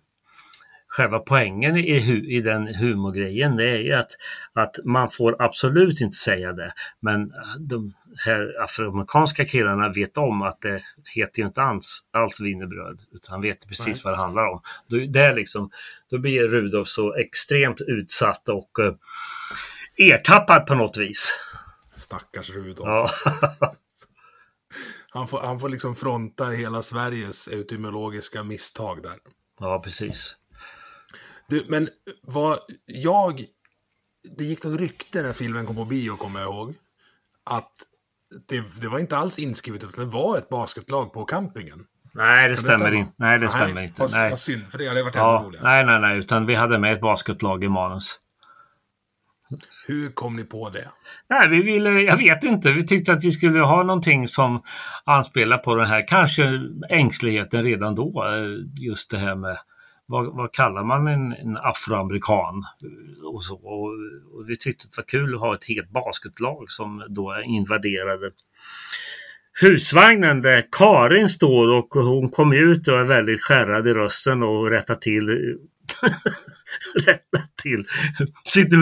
[0.97, 1.97] själva poängen i,
[2.36, 4.11] i den humorgrejen det är ju att,
[4.53, 6.72] att man får absolut inte säga det.
[7.01, 10.82] Men de här afroamerikanska killarna vet om att det
[11.14, 14.01] heter ju inte alls, alls wienerbröd utan han vet precis Nej.
[14.05, 14.61] vad det handlar om.
[14.86, 15.70] Då, det är liksom,
[16.11, 18.95] då blir Rudolf så extremt utsatt och uh,
[19.97, 21.40] ertappad på något vis.
[21.95, 22.86] Stackars Rudolf.
[22.86, 23.11] Ja.
[25.11, 29.16] han, får, han får liksom fronta hela Sveriges etymologiska misstag där.
[29.61, 30.36] Ja, precis.
[31.53, 31.89] Du, men
[32.23, 33.45] vad jag...
[34.37, 36.75] Det gick något rykte när filmen kom på bio, kommer jag ihåg.
[37.45, 37.73] Att
[38.49, 41.87] det, det var inte alls inskrivet att det var ett basketlag på campingen.
[42.15, 43.13] Nej, det stämmer det inte.
[43.17, 44.07] Nej, det stämmer nej, inte.
[44.13, 44.31] Nej.
[44.31, 45.65] Vad synd, för det hade varit ja, ännu roligare.
[45.65, 48.21] Nej, nej, nej, utan vi hade med ett basketlag i manus.
[49.87, 50.89] Hur kom ni på det?
[51.29, 52.73] Nej, vi ville, jag vet inte.
[52.73, 54.59] Vi tyckte att vi skulle ha någonting som
[55.05, 58.25] anspelar på den här, kanske ängsligheten redan då.
[58.27, 59.59] Eh, just det här med
[60.07, 62.65] vad, vad kallar man en, en afroamerikan?
[63.35, 63.89] Och, så, och,
[64.35, 68.31] och, vi tyckte det var kul att ha ett helt basketlag som då invaderade
[69.61, 74.71] husvagnen där Karin står och hon kom ut och är väldigt skärrad i rösten och
[74.71, 75.29] rättar till
[77.07, 77.87] rättar till
[78.45, 78.73] sitt,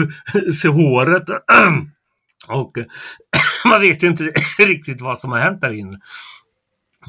[0.55, 1.29] sitt håret.
[2.47, 2.77] och
[3.65, 4.23] man vet inte
[4.59, 5.99] riktigt vad som har hänt där inne.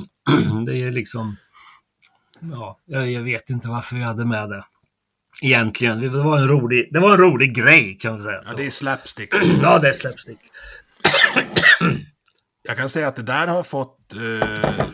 [0.67, 1.37] det är liksom...
[2.51, 4.65] Ja, jag, vet inte varför vi hade med det.
[5.43, 6.01] Egentligen.
[6.01, 8.43] Det var en rolig, det var en rolig grej kan man säga.
[8.45, 9.35] Ja, det är slapstick.
[9.63, 10.39] Ja, det är slapstick.
[12.63, 14.87] Jag kan säga att det där har fått, eh,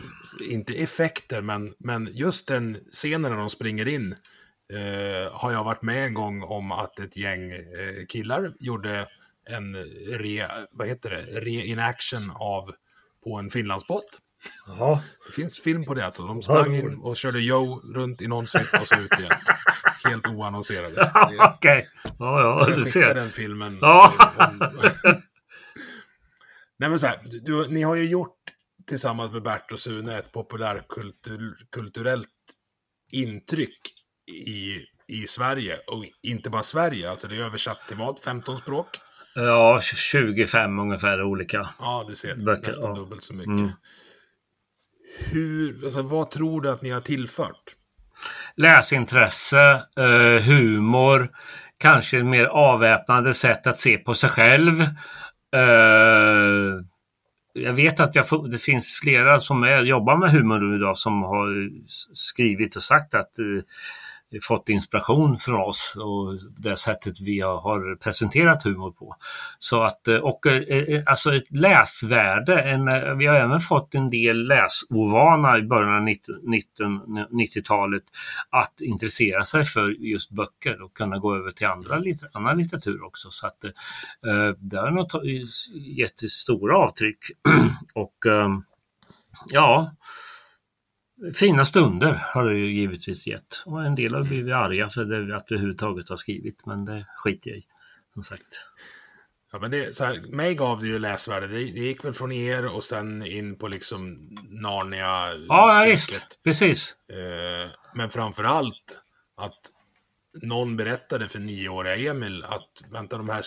[0.49, 4.15] inte effekter, men, men just den scenen när de springer in
[4.73, 9.07] eh, har jag varit med en gång om att ett gäng eh, killar gjorde
[9.49, 9.75] en
[10.07, 12.71] re, vad heter det, re-inaction av
[13.23, 14.19] på en Finlandsbåt.
[14.67, 15.01] Jaha.
[15.27, 16.05] Det finns film på det.
[16.05, 16.27] Alltså.
[16.27, 19.31] De sprang in och körde Joe runt i någon snitt och så ut igen.
[20.03, 21.11] Helt oannonserade.
[21.55, 21.87] Okej.
[22.03, 23.15] Ja, ja, Jag du skickar ser.
[23.15, 23.77] den filmen.
[23.81, 24.13] Ja.
[26.79, 28.37] Nej men så här, du, ni har ju gjort
[28.87, 32.27] tillsammans med Bert och Sune ett populärkulturellt
[33.11, 33.79] intryck
[34.31, 34.77] i,
[35.07, 35.77] i Sverige.
[35.87, 38.19] Och inte bara Sverige, alltså det är översatt till vad?
[38.19, 38.87] 15 språk?
[39.35, 41.69] Ja, 25 ungefär olika.
[41.79, 42.35] Ja, du ser.
[42.35, 42.95] Böcker, nästan ja.
[42.95, 43.59] dubbelt så mycket.
[43.59, 43.71] Mm.
[45.31, 47.75] Hur, alltså, vad tror du att ni har tillfört?
[48.59, 51.29] läsintresse, eh, humor,
[51.77, 54.81] kanske ett mer avväpnande sätt att se på sig själv.
[55.55, 56.81] Eh,
[57.53, 61.69] jag vet att jag det finns flera som är, jobbar med humor idag som har
[62.13, 63.45] skrivit och sagt att eh,
[64.41, 69.15] fått inspiration från oss och det sättet vi har, presenterat humor på.
[69.59, 74.09] Så att, eh, och eh, eh, alltså ett läsvärde, en, vi har även fått en
[74.09, 76.09] del läsovana i början av
[77.29, 78.03] 90-talet
[78.49, 82.01] att intressera sig för just böcker och kunna gå över till andra
[82.33, 83.29] annan litteratur också.
[83.31, 83.57] Så att
[84.57, 85.07] det har nog
[85.73, 87.17] gett stora avtryck.
[87.93, 88.63] och ehm,
[89.47, 89.91] ja,
[91.33, 93.63] Fina stunder har det ju givetvis gett.
[93.65, 96.65] Och en del har blivit arga för det att vi överhuvudtaget har skrivit.
[96.65, 97.65] Men det skiter jag i.
[98.13, 98.61] Som sagt.
[99.51, 101.47] Ja, men det, så här, mig gav det ju läsvärde.
[101.47, 105.33] Det, det gick väl från er och sen in på liksom Narnia.
[105.47, 106.39] Ja, ja visst.
[106.43, 106.95] Precis.
[107.09, 109.01] Eh, men framför allt
[109.37, 109.59] att
[110.41, 113.41] någon berättade för nioåriga Emil att vänta, de här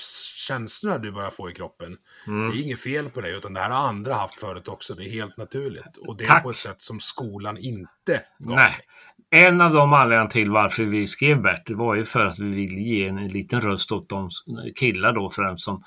[0.49, 2.51] känslorna du börjar få i kroppen, Mm.
[2.51, 4.95] det är inget fel på dig, utan det här har andra haft förut också.
[4.95, 5.97] Det är helt naturligt.
[5.97, 6.43] Och det är Tack.
[6.43, 8.73] på ett sätt som skolan inte gav Nej.
[9.31, 12.49] En av de anledningarna till varför vi skrev Bert det var ju för att vi
[12.55, 14.31] ville ge en, en liten röst åt de
[14.81, 15.83] killar då främst som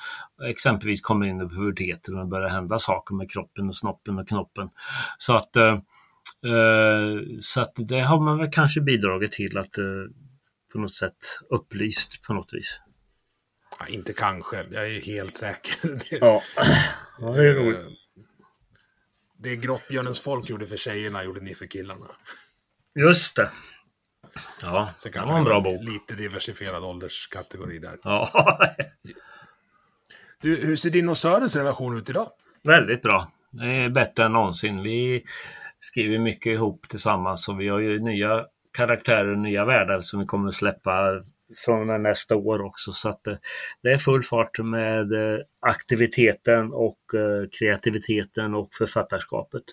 [0.50, 4.28] exempelvis kommer in i puberteten och det börjar hända saker med kroppen och snoppen och
[4.28, 4.70] knoppen.
[5.18, 5.74] Så att, eh,
[6.46, 9.84] eh, så att det har man väl kanske bidragit till att eh,
[10.76, 11.18] på något sätt
[11.50, 12.80] upplyst på något vis.
[13.80, 15.76] Ja, inte kanske, jag är helt säker.
[16.10, 16.42] Det, Ja,
[17.20, 17.78] ja det är roligt.
[17.80, 17.86] eh,
[19.40, 22.06] det Grottbjörnens folk gjorde för tjejerna gjorde ni för killarna.
[23.00, 23.52] Just det.
[24.62, 25.84] Ja, Sen det var en bra bok.
[25.84, 28.00] Lite diversifierad ålderskategori där.
[28.04, 28.30] Ja,
[30.42, 32.32] Du, hur ser din och Sörens relation ut idag?
[32.64, 33.32] väldigt bra.
[33.52, 34.84] Det är bättre än någonsin.
[34.84, 35.24] Vi
[35.82, 38.46] skriver mycket ihop tillsammans och vi har ju nya
[38.76, 41.22] karaktärer och nya världar som vi kommer att släppa
[41.66, 42.92] från och med nästa år också.
[42.92, 43.36] Så att eh,
[43.82, 49.64] det är full fart med eh, aktiviteten och eh, kreativiteten och författarskapet.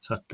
[0.00, 0.32] Så att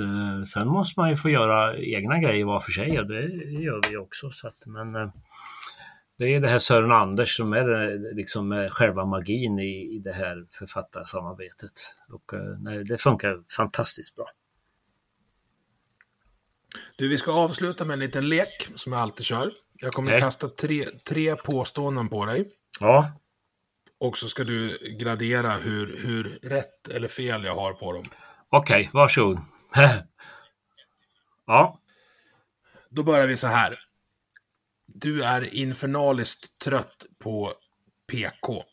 [0.48, 3.22] sen måste man ju få göra egna grejer var för sig och det
[3.62, 4.30] gör vi också.
[4.30, 4.92] Så att, men
[6.18, 10.44] det är det här Sören Anders som är liksom själva magin i, i det här
[10.58, 11.72] författarsamarbetet.
[12.12, 14.26] Och nej, det funkar fantastiskt bra.
[16.96, 19.52] Du, vi ska avsluta med en liten lek som jag alltid kör.
[19.74, 20.20] Jag kommer Okej.
[20.20, 22.50] kasta tre, tre påståenden på dig.
[22.80, 23.12] Ja,
[24.00, 28.04] Och så ska du gradera hur, hur rätt eller fel jag har på dem.
[28.48, 29.38] okej, varsågod.
[31.46, 31.80] ja,
[32.90, 33.78] Då börjar vi så här.
[34.86, 37.54] Du är infernaliskt trött på
[38.12, 38.64] PK.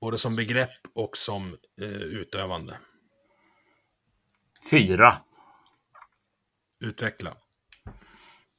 [0.00, 2.78] Både som begrepp och som eh, utövande.
[4.70, 5.16] fyra.
[6.80, 7.34] Utveckla.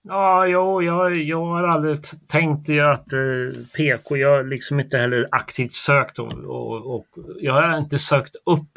[0.02, 3.20] Ja, jo, jag, jag har aldrig tänkt att eh,
[3.78, 7.06] PK, jag har liksom inte heller aktivt sökt och, och, och
[7.40, 8.70] jag har inte sökt upp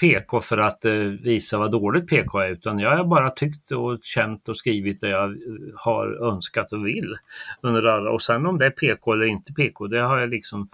[0.00, 3.98] PK för att eh, visa vad dåligt PK är utan jag har bara tyckt och
[4.02, 5.36] känt och skrivit det jag eh,
[5.74, 7.16] har önskat och vill
[7.60, 10.68] under alla och sen om det är PK eller inte PK det har jag liksom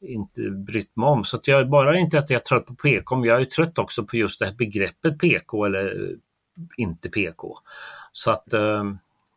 [0.00, 1.24] inte brytt mig om.
[1.24, 3.44] Så att jag är bara inte att jag är trött på PK, men jag är
[3.44, 6.16] trött också på just det här begreppet PK eller eh,
[6.76, 7.58] inte PK.
[8.12, 8.84] Så att eh,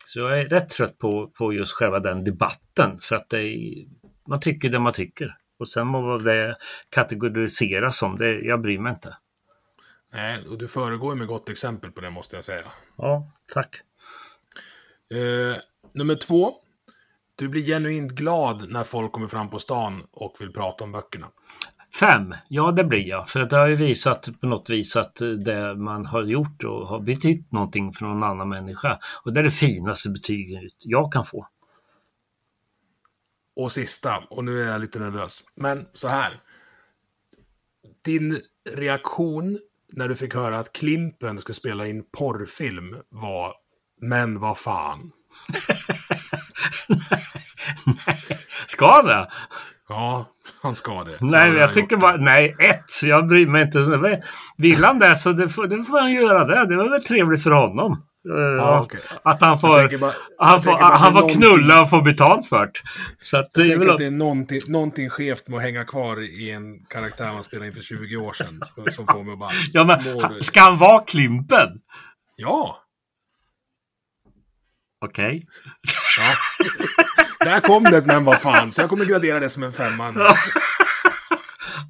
[0.05, 2.99] så jag är rätt trött på, på just själva den debatten.
[2.99, 3.85] För att är,
[4.27, 5.37] man tycker det man tycker.
[5.57, 6.57] Och sen må det
[6.89, 9.17] kategoriseras som, det, jag bryr mig inte.
[10.13, 12.65] Nej, och du föregår med gott exempel på det måste jag säga.
[12.95, 13.81] Ja, tack.
[15.09, 15.61] Eh,
[15.91, 16.53] nummer två.
[17.35, 21.31] Du blir genuint glad när folk kommer fram på stan och vill prata om böckerna.
[21.99, 23.29] Fem, ja det blir jag.
[23.29, 25.15] För det har ju visat på något vis att
[25.45, 28.99] det man har gjort och har betytt någonting för någon annan människa.
[29.23, 31.47] Och det är det finaste betyget jag kan få.
[33.55, 35.43] Och sista, och nu är jag lite nervös.
[35.55, 36.39] Men så här.
[38.05, 39.59] Din reaktion
[39.91, 43.55] när du fick höra att Klimpen skulle spela in porrfilm var
[44.01, 45.11] Men vad fan.
[47.85, 49.31] nej, ska det?
[49.89, 50.25] Ja,
[50.61, 51.17] han ska det.
[51.19, 53.79] Nej, jag tycker bara, nej, ett, jag bryr mig inte.
[54.57, 56.65] Vill han det så det får, det får han göra det.
[56.65, 58.03] Det var väl trevligt för honom.
[58.23, 58.99] Ja, okay.
[59.23, 62.71] Att han får, bara, han får, han får knulla och få betalt för det.
[63.21, 66.51] Så att, jag tänker att det är någonting, någonting skevt med att hänga kvar i
[66.51, 68.61] en karaktär man spelade in för 20 år sedan.
[68.91, 69.49] Som får mig bara...
[69.73, 71.69] Ja, men ska han vara Klimpen?
[72.35, 72.83] Ja!
[74.99, 75.27] Okej.
[75.27, 75.45] Okay.
[76.17, 76.35] Ja.
[77.39, 78.71] Där kom det men vad fan.
[78.71, 80.13] Så jag kommer gradera det som en femma.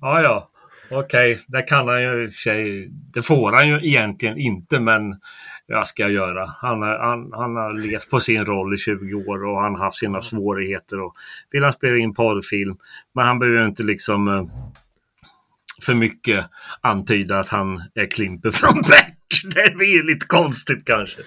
[0.02, 0.50] ja, ja.
[0.92, 1.44] Okej, okay.
[1.48, 2.88] det kan han ju i och för sig.
[2.90, 5.16] Det får han ju egentligen inte, men
[5.68, 6.46] vad ska jag göra?
[6.46, 9.98] Han, han, han har levt på sin roll i 20 år och han har haft
[9.98, 11.00] sina svårigheter.
[11.00, 11.16] Och
[11.52, 12.78] vill han spela in porrfilm,
[13.16, 14.46] men han behöver inte liksom eh,
[15.86, 16.46] för mycket
[16.82, 19.19] antyda att han är Klimper från Bert.
[19.56, 21.22] Det blir lite konstigt kanske.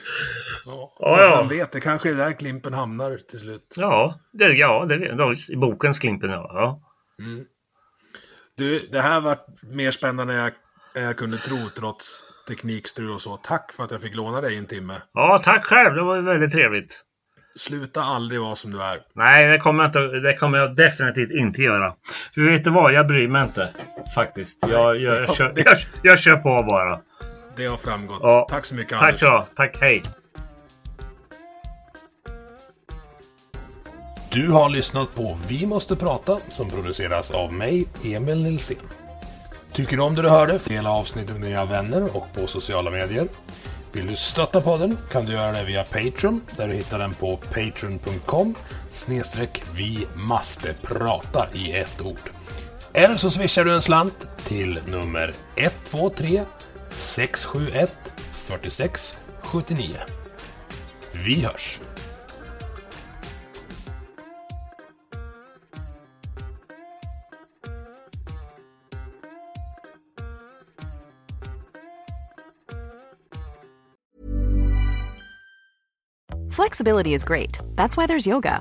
[0.64, 1.36] Ja, ja, ja.
[1.36, 3.74] man vet, det kanske är där Klimpen hamnar till slut.
[3.76, 6.50] Ja, det, ja det, i bokens Klimpen ja.
[6.54, 6.80] ja.
[7.24, 7.44] Mm.
[8.56, 10.52] Du, det här var mer spännande än jag,
[10.94, 13.36] än jag kunde tro trots teknikstrul och så.
[13.36, 15.02] Tack för att jag fick låna dig en timme.
[15.12, 15.94] Ja, tack själv.
[15.94, 17.04] Det var ju väldigt trevligt.
[17.56, 19.00] Sluta aldrig vara som du är.
[19.14, 21.94] Nej, det kommer jag, inte, det kommer jag definitivt inte göra.
[22.34, 22.92] För vet du vad?
[22.92, 23.68] Jag bryr mig inte.
[24.14, 24.66] Faktiskt.
[24.70, 27.00] Jag, jag, jag, jag, jag kör på bara.
[27.56, 28.20] Det har framgått.
[28.22, 28.46] Ja.
[28.50, 29.20] Tack så mycket Tack Anders.
[29.20, 30.02] Tack så Tack, hej.
[34.30, 38.76] Du har lyssnat på Vi måste prata som produceras av mig, Emil Nilsson.
[39.72, 40.60] Tycker du om det du hörde?
[40.64, 43.28] Dela avsnittet med dina vänner och på sociala medier.
[43.92, 47.36] Vill du stötta podden kan du göra det via Patreon där du hittar den på
[47.36, 48.54] patreon.com
[48.92, 52.30] snedstreck vi måste prata i ett ord.
[52.92, 56.44] Eller så swishar du en slant till nummer 123
[56.92, 57.88] 671
[58.48, 59.98] 46 79.
[61.12, 61.80] Vi hörs!
[76.50, 77.58] Flexibility is great.
[77.76, 78.60] That's why there's yoga.